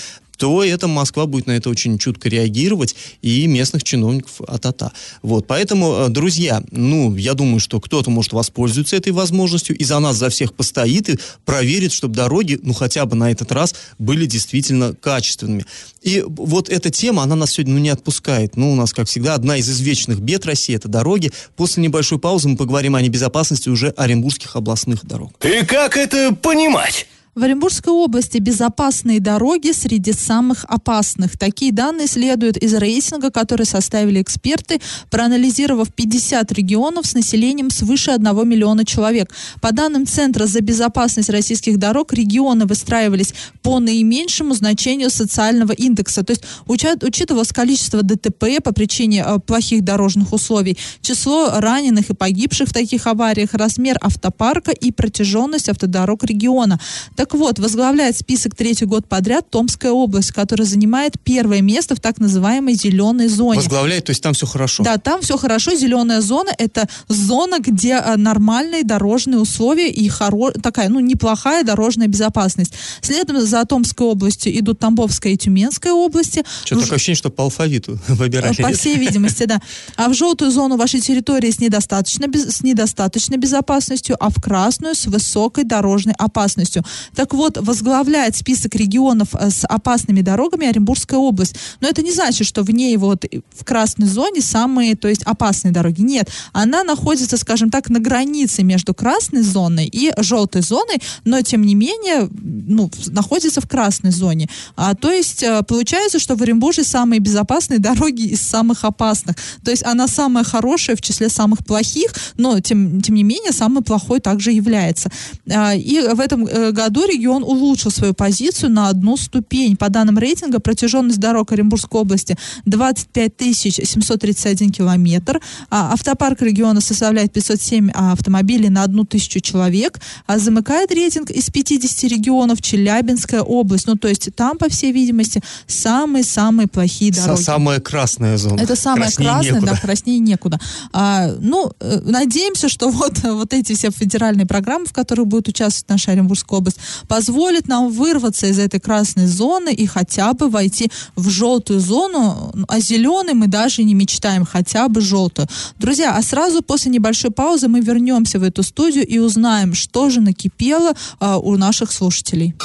то 0.42 0.64
это 0.64 0.88
Москва 0.88 1.28
будет 1.28 1.46
на 1.46 1.52
это 1.52 1.70
очень 1.70 2.00
чутко 2.00 2.28
реагировать, 2.28 2.96
и 3.22 3.46
местных 3.46 3.84
чиновников 3.84 4.42
а-та-та. 4.48 4.92
Вот, 5.22 5.46
поэтому, 5.46 5.94
э, 5.94 6.10
друзья, 6.10 6.64
ну, 6.72 7.16
я 7.16 7.36
думаю, 7.36 7.60
что 7.60 7.80
кто-то 7.80 8.10
может 8.10 8.34
воспользоваться 8.34 8.96
этой 8.96 9.12
возможностью 9.14 9.78
и 9.78 9.84
за 9.84 10.00
нас, 10.00 10.16
за 10.16 10.32
всех 10.32 10.56
постоит 10.56 11.10
и 11.10 11.20
проверит, 11.46 11.92
чтобы 11.92 12.16
дороги, 12.16 12.60
ну, 12.64 12.74
хотя 12.74 13.06
бы 13.06 13.16
на 13.16 13.30
этот 13.30 13.52
раз 13.52 13.76
были 14.00 14.26
действительно 14.26 14.96
качественными. 14.96 15.64
И 16.02 16.24
вот 16.26 16.70
эта 16.70 16.90
тема, 16.90 17.22
она 17.22 17.36
нас 17.36 17.52
сегодня 17.52 17.76
ну, 17.76 17.80
не 17.80 17.90
отпускает. 17.90 18.58
Ну, 18.58 18.72
у 18.72 18.76
нас, 18.76 18.94
как 18.94 19.08
всегда, 19.08 19.36
одна 19.36 19.58
из 19.58 19.70
извечных 19.70 20.22
бед 20.22 20.48
России– 20.48 20.76
это 20.76 20.88
дороги. 20.88 21.32
После 21.56 21.84
небольшой 21.84 22.18
паузы 22.18 22.50
мы 22.50 22.58
поговорим 22.58 22.96
о 22.96 23.02
небезопасности 23.04 23.70
уже 23.70 23.90
Оренбургских 23.90 24.56
областных 24.56 25.06
дорог. 25.06 25.34
И 25.46 25.64
как 25.68 25.98
это 25.98 26.34
понимать? 26.34 27.06
В 27.34 27.44
Оренбургской 27.44 27.94
области 27.94 28.40
безопасные 28.40 29.22
дороги 29.22 29.72
среди 29.72 30.12
самых 30.12 30.66
опасных. 30.68 31.38
Такие 31.38 31.72
данные 31.72 32.08
следуют 32.08 32.58
из 32.58 32.74
рейтинга, 32.74 33.32
который 33.32 33.66
составили 33.66 34.22
эксперты, 34.22 34.82
проанализировав 35.10 35.94
50 35.94 36.52
регионов 36.52 37.06
с 37.06 37.14
населением 37.14 37.70
свыше 37.70 38.12
1 38.12 38.26
миллиона 38.46 38.84
человек. 38.84 39.34
По 39.62 39.72
данным 39.72 40.06
Центра 40.06 40.46
за 40.46 40.60
безопасность 40.60 41.30
российских 41.30 41.78
дорог, 41.78 42.12
регионы 42.12 42.66
выстраивались 42.66 43.34
по 43.62 43.80
наименьшему 43.80 44.54
значению 44.54 45.10
социального 45.10 45.72
индекса. 45.72 46.26
То 46.26 46.32
есть 46.32 46.44
учитывалось 46.66 47.54
количество 47.54 48.04
ДТП 48.04 48.62
по 48.62 48.74
причине 48.74 49.24
э, 49.26 49.40
плохих 49.40 49.86
дорожных 49.86 50.34
условий, 50.34 50.78
число 51.00 51.62
раненых 51.62 52.10
и 52.10 52.14
погибших 52.14 52.68
в 52.68 52.74
таких 52.74 53.08
авариях, 53.08 53.54
размер 53.54 53.98
автопарка 54.02 54.72
и 54.72 54.92
протяженность 54.92 55.70
автодорог 55.70 56.26
региона. 56.26 56.78
Так 57.22 57.36
вот, 57.36 57.60
возглавляет 57.60 58.18
список 58.18 58.56
третий 58.56 58.86
год 58.86 59.08
подряд 59.08 59.48
Томская 59.52 59.92
область, 59.92 60.32
которая 60.32 60.66
занимает 60.66 61.22
первое 61.24 61.62
место 61.62 61.96
в 61.96 62.00
так 62.00 62.18
называемой 62.18 62.74
зеленой 62.74 63.28
зоне. 63.28 63.60
Возглавляет, 63.60 64.06
то 64.06 64.10
есть 64.10 64.24
там 64.24 64.34
все 64.34 64.48
хорошо? 64.48 64.82
Да, 64.82 64.98
там 64.98 65.22
все 65.22 65.38
хорошо. 65.38 65.76
Зеленая 65.76 66.22
зона– 66.22 66.50
это 66.58 66.90
зона, 67.10 67.60
где 67.60 67.98
а, 67.98 68.18
нормальные 68.18 68.84
дорожные 68.84 69.40
условия 69.40 69.92
и 69.92 70.10
хоро... 70.10 70.50
такая, 70.54 70.90
ну, 70.90 71.00
неплохая 71.00 71.64
дорожная 71.64 72.08
безопасность. 72.08 72.74
Следом 73.02 73.40
за 73.40 73.66
Томской 73.66 74.08
областью 74.08 74.58
идут 74.58 74.80
Тамбовская 74.80 75.34
и 75.34 75.38
Тюменская 75.38 75.94
области. 75.94 76.44
Что, 76.66 76.74
в... 76.74 76.82
такое 76.82 76.96
ощущение, 76.96 77.18
что 77.18 77.30
по 77.30 77.44
алфавиту 77.44 78.00
выбирали? 78.08 78.64
По 78.64 78.74
всей 78.74 78.98
видимости, 78.98 79.44
да. 79.44 79.62
А 79.96 80.10
в 80.10 80.16
желтую 80.16 80.50
зону 80.50 80.76
вашей 80.76 81.02
территории 81.02 81.52
с 81.52 81.60
недостаточно, 81.60 82.26
без... 82.26 82.50
с 82.50 82.64
недостаточной 82.64 83.38
безопасностью, 83.38 84.18
а 84.20 84.32
в 84.32 84.42
красную 84.42 84.96
с 84.96 85.06
высокой 85.06 85.66
дорожной 85.66 86.16
опасностью. 86.18 86.84
Так 87.16 87.34
вот, 87.34 87.58
возглавляет 87.58 88.36
список 88.36 88.76
регионов 88.76 89.30
э, 89.34 89.50
с 89.50 89.66
опасными 89.66 90.22
дорогами 90.22 90.68
Оренбургская 90.68 91.20
область. 91.20 91.56
Но 91.80 91.88
это 91.88 92.02
не 92.02 92.12
значит, 92.12 92.48
что 92.48 92.64
в 92.64 92.72
ней 92.72 92.96
вот 92.98 93.26
в 93.58 93.66
красной 93.66 94.08
зоне 94.08 94.42
самые, 94.42 94.96
то 94.96 95.08
есть 95.08 95.24
опасные 95.24 95.72
дороги. 95.72 96.02
Нет, 96.02 96.30
она 96.54 96.84
находится, 96.84 97.38
скажем 97.38 97.70
так, 97.70 97.90
на 97.90 98.00
границе 98.00 98.64
между 98.64 98.94
красной 98.94 99.42
зоной 99.42 99.88
и 99.88 100.12
желтой 100.18 100.62
зоной, 100.62 101.02
но 101.26 101.42
тем 101.42 101.64
не 101.64 101.76
менее, 101.76 102.30
ну, 102.32 102.90
находится 103.08 103.62
в 103.62 103.68
красной 103.68 104.12
зоне. 104.12 104.48
А, 104.76 104.96
то 104.96 105.12
есть 105.12 105.44
э, 105.44 105.64
получается, 105.68 106.20
что 106.20 106.36
в 106.36 106.42
Оренбурге 106.42 106.84
самые 106.84 107.20
безопасные 107.20 107.80
дороги 107.80 108.28
из 108.28 108.42
самых 108.42 108.86
опасных. 108.86 109.36
То 109.64 109.72
есть 109.72 109.84
она 109.86 110.08
самая 110.08 110.44
хорошая 110.44 110.96
в 110.96 111.02
числе 111.02 111.30
самых 111.30 111.66
плохих, 111.66 112.14
но 112.38 112.60
тем, 112.60 113.02
тем 113.02 113.16
не 113.16 113.24
менее 113.24 113.52
самый 113.52 113.84
плохой 113.84 114.20
также 114.20 114.52
является. 114.52 115.10
А, 115.50 115.76
и 115.76 116.00
в 116.02 116.20
этом 116.20 116.46
э, 116.46 116.72
году 117.02 117.12
регион 117.12 117.44
улучшил 117.44 117.92
свою 117.92 118.14
позицию 118.14 118.72
на 118.72 118.90
одну 118.90 119.18
ступень. 119.18 119.76
По 119.76 119.90
данным 119.90 120.18
рейтинга, 120.18 120.60
протяженность 120.60 121.20
дорог 121.20 121.52
Оренбургской 121.52 122.02
области 122.02 122.38
25 122.66 123.32
731 123.40 124.72
километр. 124.72 125.40
А 125.70 125.94
автопарк 125.94 126.42
региона 126.42 126.82
составляет 126.82 127.34
507 127.34 127.90
автомобилей 127.92 128.70
на 128.70 128.84
одну 128.84 129.06
тысячу 129.06 129.40
человек. 129.40 130.00
А 130.28 130.40
замыкает 130.40 130.92
рейтинг 130.92 131.32
из 131.32 131.50
50 131.50 132.12
регионов 132.12 132.62
Челябинская 132.62 133.42
область. 133.42 133.88
Ну, 133.88 133.96
то 133.96 134.08
есть 134.08 134.30
там, 134.36 134.58
по 134.58 134.70
всей 134.70 134.92
видимости, 134.92 135.42
самые-самые 135.68 136.68
плохие 136.68 137.12
дороги. 137.12 137.42
Самая 137.42 137.80
красная 137.80 138.38
зона. 138.38 138.60
Это 138.62 138.76
самая 138.76 139.10
краснее 139.10 139.30
красная, 139.30 139.54
некуда. 139.54 139.72
да, 139.72 139.78
краснее 139.78 140.20
некуда. 140.20 140.60
А, 140.94 141.32
ну, 141.40 141.72
э, 141.80 142.02
надеемся, 142.06 142.70
что 142.70 142.90
вот, 142.92 143.20
вот 143.24 143.54
эти 143.54 143.74
все 143.74 143.92
федеральные 143.92 144.46
программы, 144.46 144.86
в 144.86 144.94
которых 144.94 145.28
будет 145.28 145.48
участвовать 145.48 145.90
наша 145.90 146.12
Оренбургская 146.12 146.60
область, 146.60 146.78
позволят 147.08 147.68
нам 147.68 147.90
вырваться 147.90 148.48
из 148.48 148.60
этой 148.60 148.80
красной 148.80 149.28
зоны 149.28 149.74
и 149.74 149.86
хотя 149.86 150.34
бы 150.34 150.50
войти 150.50 150.92
в 151.16 151.30
желтую 151.30 151.80
зону, 151.80 152.54
а 152.68 152.80
зеленый 152.80 153.34
мы 153.34 153.48
даже 153.48 153.84
не 153.84 153.94
мечтаем, 153.94 154.46
хотя 154.46 154.88
бы 154.88 155.02
желтую. 155.02 155.48
Друзья, 155.78 156.16
а 156.16 156.22
сразу 156.22 156.62
после 156.62 156.92
небольшой 156.92 157.32
паузы 157.32 157.68
мы 157.68 157.82
вернемся 157.82 158.40
в 158.40 158.44
эту 158.44 158.64
студию 158.64 159.06
и 159.06 159.20
узнаем, 159.20 159.74
что 159.74 160.10
же 160.10 160.22
накипело 160.22 160.94
а, 161.20 161.38
у 161.38 161.58
наших 161.58 161.92
слушателей. 161.92 162.56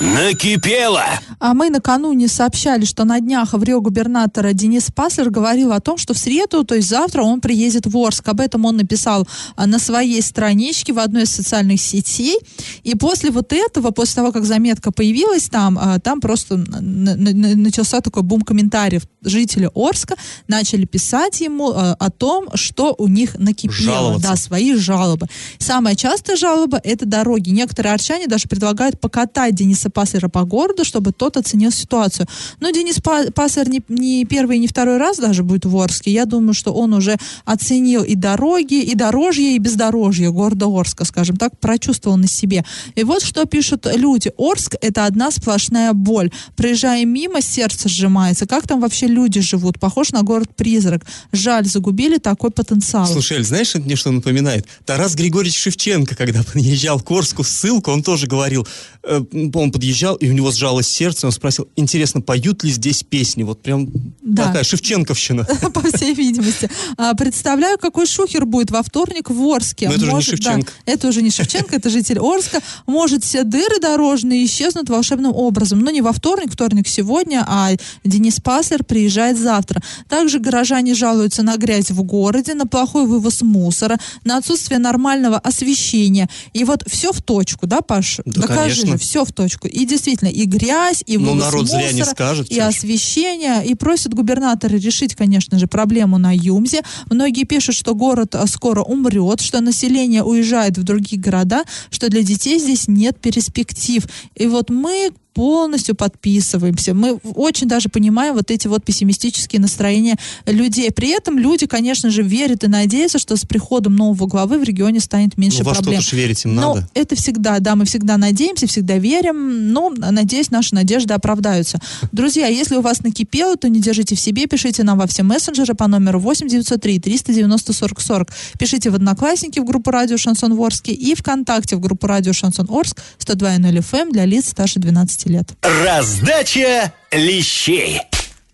Накипело! 0.00 1.02
А 1.40 1.54
мы 1.54 1.70
накануне 1.70 2.28
сообщали, 2.28 2.84
что 2.84 3.04
на 3.04 3.20
днях 3.20 3.52
губернатора 3.52 4.52
Денис 4.52 4.90
Паслер 4.94 5.30
говорил 5.30 5.72
о 5.72 5.80
том, 5.80 5.98
что 5.98 6.14
в 6.14 6.18
среду, 6.18 6.64
то 6.64 6.74
есть 6.74 6.88
завтра, 6.88 7.22
он 7.22 7.40
приедет 7.40 7.86
в 7.86 7.96
Орск. 7.96 8.28
Об 8.28 8.40
этом 8.40 8.64
он 8.64 8.76
написал 8.76 9.26
а, 9.56 9.66
на 9.66 9.78
своей 9.78 10.22
страничке 10.22 10.92
в 10.92 10.98
одной 10.98 11.24
из 11.24 11.30
социальных 11.30 11.80
сетей. 11.80 12.38
И 12.82 12.94
после 12.94 13.30
вот 13.30 13.52
этого, 13.52 13.90
после 13.90 14.16
того, 14.16 14.32
как 14.32 14.44
заметка 14.44 14.92
появилась 14.92 15.48
там, 15.48 15.78
а, 15.80 15.98
там 15.98 16.20
просто 16.20 16.56
начался 16.56 18.00
такой 18.00 18.22
бум 18.22 18.42
комментариев. 18.42 19.02
Жители 19.22 19.70
Орска 19.74 20.16
начали 20.46 20.84
писать 20.84 21.40
ему 21.40 21.70
а, 21.70 21.94
о 21.94 22.10
том, 22.10 22.48
что 22.54 22.94
у 22.98 23.08
них 23.08 23.38
накипело. 23.38 23.74
Жаловаться. 23.78 24.28
Да, 24.28 24.36
свои 24.36 24.74
жалобы. 24.74 25.26
Самая 25.58 25.94
частая 25.94 26.36
жалоба— 26.36 26.80
это 26.84 27.06
дороги. 27.06 27.50
Некоторые 27.50 27.94
арчане 27.94 28.26
даже 28.26 28.48
предлагают 28.48 29.00
покатать 29.00 29.54
Дениса 29.54 29.87
Дениса 29.88 29.90
Паслера 29.90 30.28
по 30.28 30.44
городу, 30.44 30.84
чтобы 30.84 31.12
тот 31.12 31.36
оценил 31.36 31.70
ситуацию. 31.70 32.26
Но 32.60 32.70
Денис 32.70 33.00
Паслер 33.34 33.68
не, 33.68 33.82
не 33.88 34.24
первый, 34.24 34.58
не 34.58 34.66
второй 34.66 34.98
раз 34.98 35.18
даже 35.18 35.42
будет 35.42 35.64
в 35.64 35.76
Орске. 35.76 36.12
Я 36.12 36.24
думаю, 36.24 36.54
что 36.54 36.72
он 36.72 36.92
уже 36.94 37.16
оценил 37.44 38.04
и 38.04 38.14
дороги, 38.14 38.82
и 38.82 38.94
дорожье, 38.94 39.54
и 39.54 39.58
бездорожье 39.58 40.30
города 40.30 40.66
Орска, 40.66 41.04
скажем 41.04 41.36
так, 41.36 41.58
прочувствовал 41.58 42.16
на 42.16 42.26
себе. 42.26 42.64
И 42.96 43.04
вот 43.04 43.22
что 43.22 43.44
пишут 43.44 43.86
люди. 43.94 44.32
Орск— 44.38 44.74
это 44.80 45.06
одна 45.06 45.30
сплошная 45.30 45.92
боль. 45.92 46.30
Проезжая 46.56 47.04
мимо, 47.04 47.40
сердце 47.40 47.88
сжимается. 47.88 48.46
Как 48.46 48.66
там 48.66 48.80
вообще 48.80 49.06
люди 49.06 49.40
живут? 49.40 49.78
Похож 49.78 50.12
на 50.12 50.22
город-призрак. 50.22 51.04
Жаль, 51.32 51.66
загубили 51.66 52.18
такой 52.18 52.50
потенциал. 52.50 53.06
Слушай, 53.06 53.38
Эль, 53.38 53.44
знаешь, 53.44 53.74
мне 53.74 53.96
что 53.96 54.10
напоминает? 54.10 54.66
Тарас 54.84 55.14
Григорьевич 55.14 55.58
Шевченко, 55.58 56.14
когда 56.14 56.42
приезжал 56.52 57.00
к 57.00 57.10
Орску, 57.10 57.44
ссылку, 57.44 57.90
он 57.90 58.02
тоже 58.02 58.26
говорил, 58.26 58.66
э, 59.08 59.48
по 59.50 59.70
подъезжал, 59.70 60.16
и 60.16 60.28
у 60.28 60.32
него 60.32 60.50
сжалось 60.50 60.88
сердце, 60.88 61.26
он 61.26 61.32
спросил, 61.32 61.68
интересно, 61.76 62.20
поют 62.20 62.64
ли 62.64 62.70
здесь 62.70 63.02
песни? 63.02 63.42
Вот 63.42 63.62
прям 63.62 63.88
да. 64.22 64.46
такая 64.46 64.64
Шевченковщина. 64.64 65.44
По 65.74 65.80
всей 65.96 66.14
видимости. 66.14 66.70
А, 66.96 67.14
представляю, 67.14 67.78
какой 67.78 68.06
шухер 68.06 68.44
будет 68.46 68.70
во 68.70 68.82
вторник 68.82 69.30
в 69.30 69.42
Орске. 69.48 69.88
Но 69.88 69.94
это 69.94 70.04
уже 70.04 70.12
не 70.14 70.22
Шевченко. 70.22 70.72
это 70.86 71.08
уже 71.08 71.22
не 71.22 71.30
Шевченко, 71.30 71.76
это 71.76 71.90
житель 71.90 72.18
Орска. 72.18 72.60
Может, 72.86 73.24
все 73.24 73.44
дыры 73.44 73.80
дорожные 73.80 74.44
исчезнут 74.44 74.88
волшебным 74.88 75.32
образом. 75.34 75.80
Но 75.80 75.90
не 75.90 76.02
во 76.02 76.12
вторник, 76.12 76.52
вторник 76.52 76.88
сегодня, 76.88 77.44
а 77.46 77.70
Денис 78.04 78.40
Паслер 78.40 78.84
приезжает 78.84 79.38
завтра. 79.38 79.82
Также 80.08 80.38
горожане 80.38 80.94
жалуются 80.94 81.42
на 81.42 81.56
грязь 81.56 81.90
в 81.90 82.02
городе, 82.02 82.54
на 82.54 82.66
плохой 82.66 83.06
вывоз 83.06 83.42
мусора, 83.42 83.98
на 84.24 84.36
отсутствие 84.38 84.78
нормального 84.78 85.38
освещения. 85.38 86.28
И 86.52 86.64
вот 86.64 86.82
все 86.86 87.12
в 87.12 87.22
точку, 87.22 87.66
да, 87.66 87.80
Паш? 87.80 88.20
Да, 88.24 88.42
Докажи 88.42 88.82
конечно. 88.82 88.97
Все 88.98 89.24
в 89.24 89.32
точку. 89.32 89.68
И 89.68 89.84
действительно, 89.84 90.28
и 90.28 90.44
грязь, 90.44 91.02
и 91.06 91.16
ну, 91.16 91.32
вывоз 91.32 91.44
народ 91.44 91.62
мусора, 91.62 91.80
зря 91.80 91.92
не 91.92 92.04
скажет, 92.04 92.50
и 92.50 92.58
освещение. 92.58 93.64
И 93.64 93.74
просят 93.74 94.14
губернатора 94.14 94.76
решить, 94.76 95.14
конечно 95.14 95.58
же, 95.58 95.66
проблему 95.66 96.18
на 96.18 96.34
Юмзе. 96.34 96.82
Многие 97.10 97.44
пишут, 97.44 97.74
что 97.74 97.94
город 97.94 98.34
скоро 98.46 98.82
умрет, 98.82 99.40
что 99.40 99.60
население 99.60 100.22
уезжает 100.22 100.78
в 100.78 100.82
другие 100.82 101.20
города, 101.20 101.62
что 101.90 102.08
для 102.08 102.22
детей 102.22 102.58
здесь 102.58 102.88
нет 102.88 103.20
перспектив. 103.20 104.04
И 104.34 104.46
вот 104.46 104.70
мы 104.70 105.12
полностью 105.38 105.94
подписываемся. 105.94 106.94
Мы 106.94 107.14
очень 107.36 107.68
даже 107.68 107.88
понимаем 107.88 108.34
вот 108.34 108.50
эти 108.50 108.66
вот 108.66 108.84
пессимистические 108.84 109.60
настроения 109.60 110.16
людей. 110.46 110.90
При 110.90 111.10
этом 111.10 111.38
люди, 111.38 111.64
конечно 111.66 112.10
же, 112.10 112.24
верят 112.24 112.64
и 112.64 112.66
надеются, 112.66 113.20
что 113.20 113.36
с 113.36 113.44
приходом 113.44 113.94
нового 113.94 114.26
главы 114.26 114.58
в 114.58 114.64
регионе 114.64 114.98
станет 114.98 115.38
меньше 115.38 115.58
ну, 115.58 115.66
во 115.66 115.74
проблем. 115.74 116.00
что-то 116.00 116.16
верить 116.16 116.44
им 116.44 116.56
но 116.56 116.74
надо. 116.74 116.88
это 116.92 117.14
всегда, 117.14 117.60
да, 117.60 117.76
мы 117.76 117.84
всегда 117.84 118.16
надеемся, 118.16 118.66
всегда 118.66 118.98
верим, 118.98 119.72
но, 119.72 119.90
надеюсь, 119.90 120.50
наши 120.50 120.74
надежды 120.74 121.14
оправдаются. 121.14 121.78
Друзья, 122.10 122.48
если 122.48 122.74
у 122.74 122.80
вас 122.80 123.04
накипело, 123.04 123.54
то 123.56 123.68
не 123.68 123.80
держите 123.80 124.16
в 124.16 124.20
себе, 124.20 124.48
пишите 124.48 124.82
нам 124.82 124.98
во 124.98 125.06
все 125.06 125.22
мессенджеры 125.22 125.74
по 125.74 125.86
номеру 125.86 126.18
8 126.18 126.48
903 126.48 126.98
390 126.98 127.72
40 127.72 128.00
40. 128.00 128.28
Пишите 128.58 128.90
в 128.90 128.96
Одноклассники 128.96 129.60
в 129.60 129.64
группу 129.64 129.92
Радио 129.92 130.16
Шансон 130.16 130.60
Орске 130.60 130.92
и 130.94 131.14
ВКонтакте 131.14 131.76
в 131.76 131.80
группу 131.80 132.08
Радио 132.08 132.32
Шансон 132.32 132.66
Орск 132.68 133.00
102.0 133.20 133.78
FM 133.78 133.98
эм 134.00 134.12
для 134.12 134.24
лиц 134.24 134.48
старше 134.48 134.80
12 134.80 135.26
лет. 135.26 135.27
Раздача 135.62 136.92
лещей. 137.12 138.00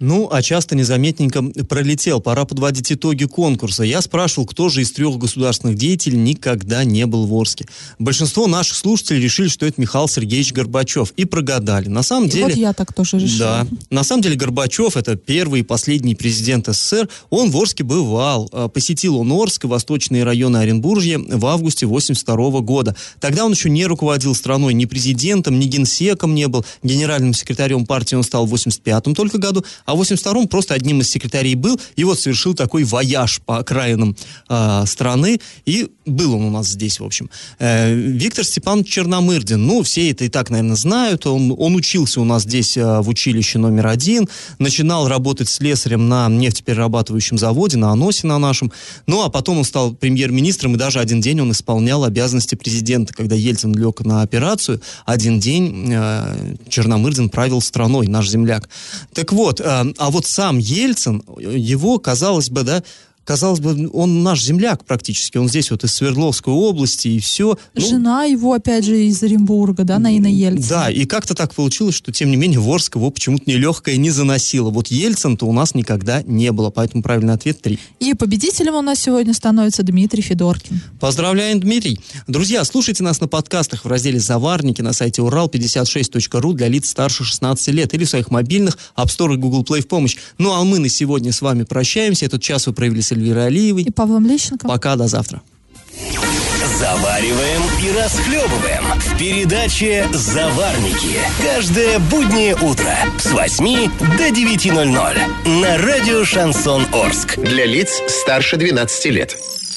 Ну, 0.04 0.28
а 0.30 0.42
часто 0.42 0.76
незаметненько 0.76 1.42
пролетел. 1.66 2.20
Пора 2.20 2.44
подводить 2.44 2.92
итоги 2.92 3.24
конкурса. 3.24 3.84
Я 3.84 4.02
спрашивал, 4.02 4.46
кто 4.46 4.68
же 4.68 4.82
из 4.82 4.92
трех 4.92 5.16
государственных 5.16 5.76
деятелей 5.78 6.18
никогда 6.18 6.84
не 6.84 7.06
был 7.06 7.26
в 7.26 7.34
Орске. 7.34 7.66
Большинство 7.98 8.46
наших 8.46 8.76
слушателей 8.76 9.22
решили, 9.22 9.48
что 9.48 9.64
это 9.64 9.80
Михаил 9.80 10.06
Сергеевич 10.06 10.52
Горбачев. 10.52 11.12
И 11.16 11.24
прогадали. 11.24 11.88
На 11.88 12.02
самом 12.02 12.28
и 12.28 12.32
деле... 12.32 12.44
Вот 12.44 12.54
я 12.54 12.74
так 12.74 12.92
тоже 12.92 13.18
решила. 13.18 13.66
Да. 13.70 13.76
На 13.88 14.04
самом 14.04 14.20
деле 14.20 14.36
Горбачев, 14.36 14.98
это 14.98 15.16
первый 15.16 15.60
и 15.60 15.62
последний 15.62 16.14
президент 16.14 16.66
СССР. 16.66 17.08
Он 17.30 17.50
в 17.50 17.56
Орске 17.56 17.82
бывал. 17.82 18.50
А, 18.52 18.68
посетил 18.68 19.16
он 19.16 19.32
Орск 19.32 19.64
и 19.64 19.68
восточные 19.68 20.24
районы 20.24 20.58
Оренбуржья 20.58 21.18
в 21.18 21.46
августе 21.46 21.86
82 21.86 22.60
года. 22.60 22.94
Тогда 23.20 23.46
он 23.46 23.52
еще 23.52 23.70
не 23.70 23.86
руководил 23.86 24.34
страной 24.34 24.74
ни 24.74 24.84
президентом, 24.84 25.58
ни 25.58 25.64
генсеком 25.64 26.34
не 26.34 26.46
был. 26.46 26.62
Генеральным 26.82 27.32
секретарем 27.32 27.86
партии 27.86 28.16
он 28.16 28.22
стал 28.22 28.44
в 28.44 28.50
85 28.50 29.04
только 29.14 29.38
году 29.38 29.64
а 29.86 29.93
в 29.96 30.02
82-м 30.02 30.48
просто 30.48 30.74
одним 30.74 31.00
из 31.00 31.10
секретарей 31.10 31.54
был, 31.54 31.80
и 31.96 32.04
вот 32.04 32.20
совершил 32.20 32.54
такой 32.54 32.84
вояж 32.84 33.40
по 33.44 33.58
окраинам 33.58 34.16
э, 34.48 34.84
страны, 34.86 35.40
и 35.64 35.88
был 36.06 36.34
он 36.34 36.44
у 36.44 36.50
нас 36.50 36.68
здесь, 36.68 37.00
в 37.00 37.04
общем. 37.04 37.30
Э, 37.58 37.94
Виктор 37.94 38.44
Степанович 38.44 38.88
Черномырдин, 38.88 39.64
ну, 39.64 39.82
все 39.82 40.10
это 40.10 40.24
и 40.24 40.28
так, 40.28 40.50
наверное, 40.50 40.76
знают, 40.76 41.26
он, 41.26 41.54
он 41.56 41.74
учился 41.74 42.20
у 42.20 42.24
нас 42.24 42.42
здесь 42.42 42.76
э, 42.76 43.00
в 43.00 43.08
училище 43.08 43.58
номер 43.58 43.86
один, 43.86 44.28
начинал 44.58 45.08
работать 45.08 45.48
слесарем 45.48 46.08
на 46.08 46.28
нефтеперерабатывающем 46.28 47.38
заводе, 47.38 47.76
на 47.76 47.90
Аносе 47.90 48.26
на 48.26 48.38
нашем, 48.38 48.72
ну, 49.06 49.22
а 49.22 49.30
потом 49.30 49.58
он 49.58 49.64
стал 49.64 49.94
премьер-министром, 49.94 50.74
и 50.74 50.78
даже 50.78 51.00
один 51.00 51.20
день 51.20 51.40
он 51.40 51.52
исполнял 51.52 52.04
обязанности 52.04 52.54
президента, 52.54 53.12
когда 53.12 53.34
Ельцин 53.34 53.74
лег 53.74 54.00
на 54.00 54.22
операцию, 54.22 54.80
один 55.04 55.40
день 55.40 55.88
э, 55.92 56.56
Черномырдин 56.68 57.28
правил 57.28 57.60
страной, 57.60 58.06
наш 58.06 58.28
земляк. 58.28 58.68
Так 59.12 59.32
вот, 59.32 59.60
э, 59.60 59.73
а 59.98 60.10
вот 60.10 60.26
сам 60.26 60.58
Ельцин, 60.58 61.22
его, 61.38 61.98
казалось 61.98 62.50
бы, 62.50 62.62
да, 62.62 62.82
казалось 63.24 63.60
бы, 63.60 63.90
он 63.92 64.22
наш 64.22 64.42
земляк 64.42 64.84
практически, 64.84 65.38
он 65.38 65.48
здесь 65.48 65.70
вот 65.70 65.84
из 65.84 65.94
Свердловской 65.94 66.52
области 66.52 67.08
и 67.08 67.18
все. 67.18 67.58
Ну, 67.74 67.88
Жена 67.88 68.24
его, 68.24 68.52
опять 68.52 68.84
же, 68.84 69.04
из 69.04 69.22
Оренбурга, 69.22 69.84
да, 69.84 69.98
Наина 69.98 70.26
Ельцин. 70.26 70.68
Да, 70.68 70.90
и 70.90 71.04
как-то 71.04 71.34
так 71.34 71.54
получилось, 71.54 71.94
что, 71.94 72.12
тем 72.12 72.30
не 72.30 72.36
менее, 72.36 72.60
Ворск 72.60 72.96
его 72.96 73.10
почему-то 73.10 73.44
нелегкое 73.46 73.96
не 73.96 74.10
заносило. 74.10 74.70
Вот 74.70 74.88
Ельцин-то 74.88 75.46
у 75.46 75.52
нас 75.52 75.74
никогда 75.74 76.22
не 76.22 76.52
было, 76.52 76.70
поэтому 76.70 77.02
правильный 77.02 77.34
ответ 77.34 77.60
3. 77.62 77.78
И 78.00 78.14
победителем 78.14 78.74
у 78.74 78.82
нас 78.82 79.00
сегодня 79.00 79.34
становится 79.34 79.82
Дмитрий 79.82 80.22
Федоркин. 80.22 80.80
Поздравляем, 81.00 81.60
Дмитрий. 81.60 81.98
Друзья, 82.26 82.64
слушайте 82.64 83.02
нас 83.02 83.20
на 83.20 83.28
подкастах 83.28 83.84
в 83.84 83.88
разделе 83.88 84.20
«Заварники» 84.20 84.82
на 84.82 84.92
сайте 84.92 85.22
урал56.ру 85.22 86.52
для 86.52 86.68
лиц 86.68 86.88
старше 86.88 87.24
16 87.24 87.68
лет 87.68 87.94
или 87.94 88.04
в 88.04 88.08
своих 88.08 88.30
мобильных 88.30 88.78
App 88.96 89.06
Store 89.06 89.34
и 89.34 89.36
Google 89.36 89.62
Play 89.62 89.80
в 89.80 89.88
помощь. 89.88 90.16
Ну 90.38 90.52
а 90.52 90.62
мы 90.64 90.78
на 90.78 90.88
сегодня 90.88 91.32
с 91.32 91.40
вами 91.40 91.64
прощаемся. 91.64 92.26
Этот 92.26 92.42
час 92.42 92.66
вы 92.66 92.72
провели 92.72 93.02
с 93.02 93.12
Эльвирой 93.14 93.46
Алиевой. 93.46 93.82
И 93.82 93.90
Павлом 93.90 94.26
Лещенко. 94.26 94.68
Пока, 94.68 94.96
до 94.96 95.06
завтра. 95.06 95.42
Завариваем 96.78 97.62
и 97.82 97.96
расхлебываем 97.96 98.84
в 98.98 99.18
передаче 99.18 100.06
«Заварники». 100.12 101.18
Каждое 101.42 101.98
буднее 101.98 102.56
утро 102.56 102.92
с 103.18 103.30
8 103.30 103.90
до 104.18 104.28
9.00 104.28 105.60
на 105.60 105.78
радио 105.78 106.24
«Шансон 106.24 106.86
Орск». 106.92 107.38
Для 107.38 107.64
лиц 107.64 108.02
старше 108.08 108.56
12 108.56 109.06
лет. 109.06 109.36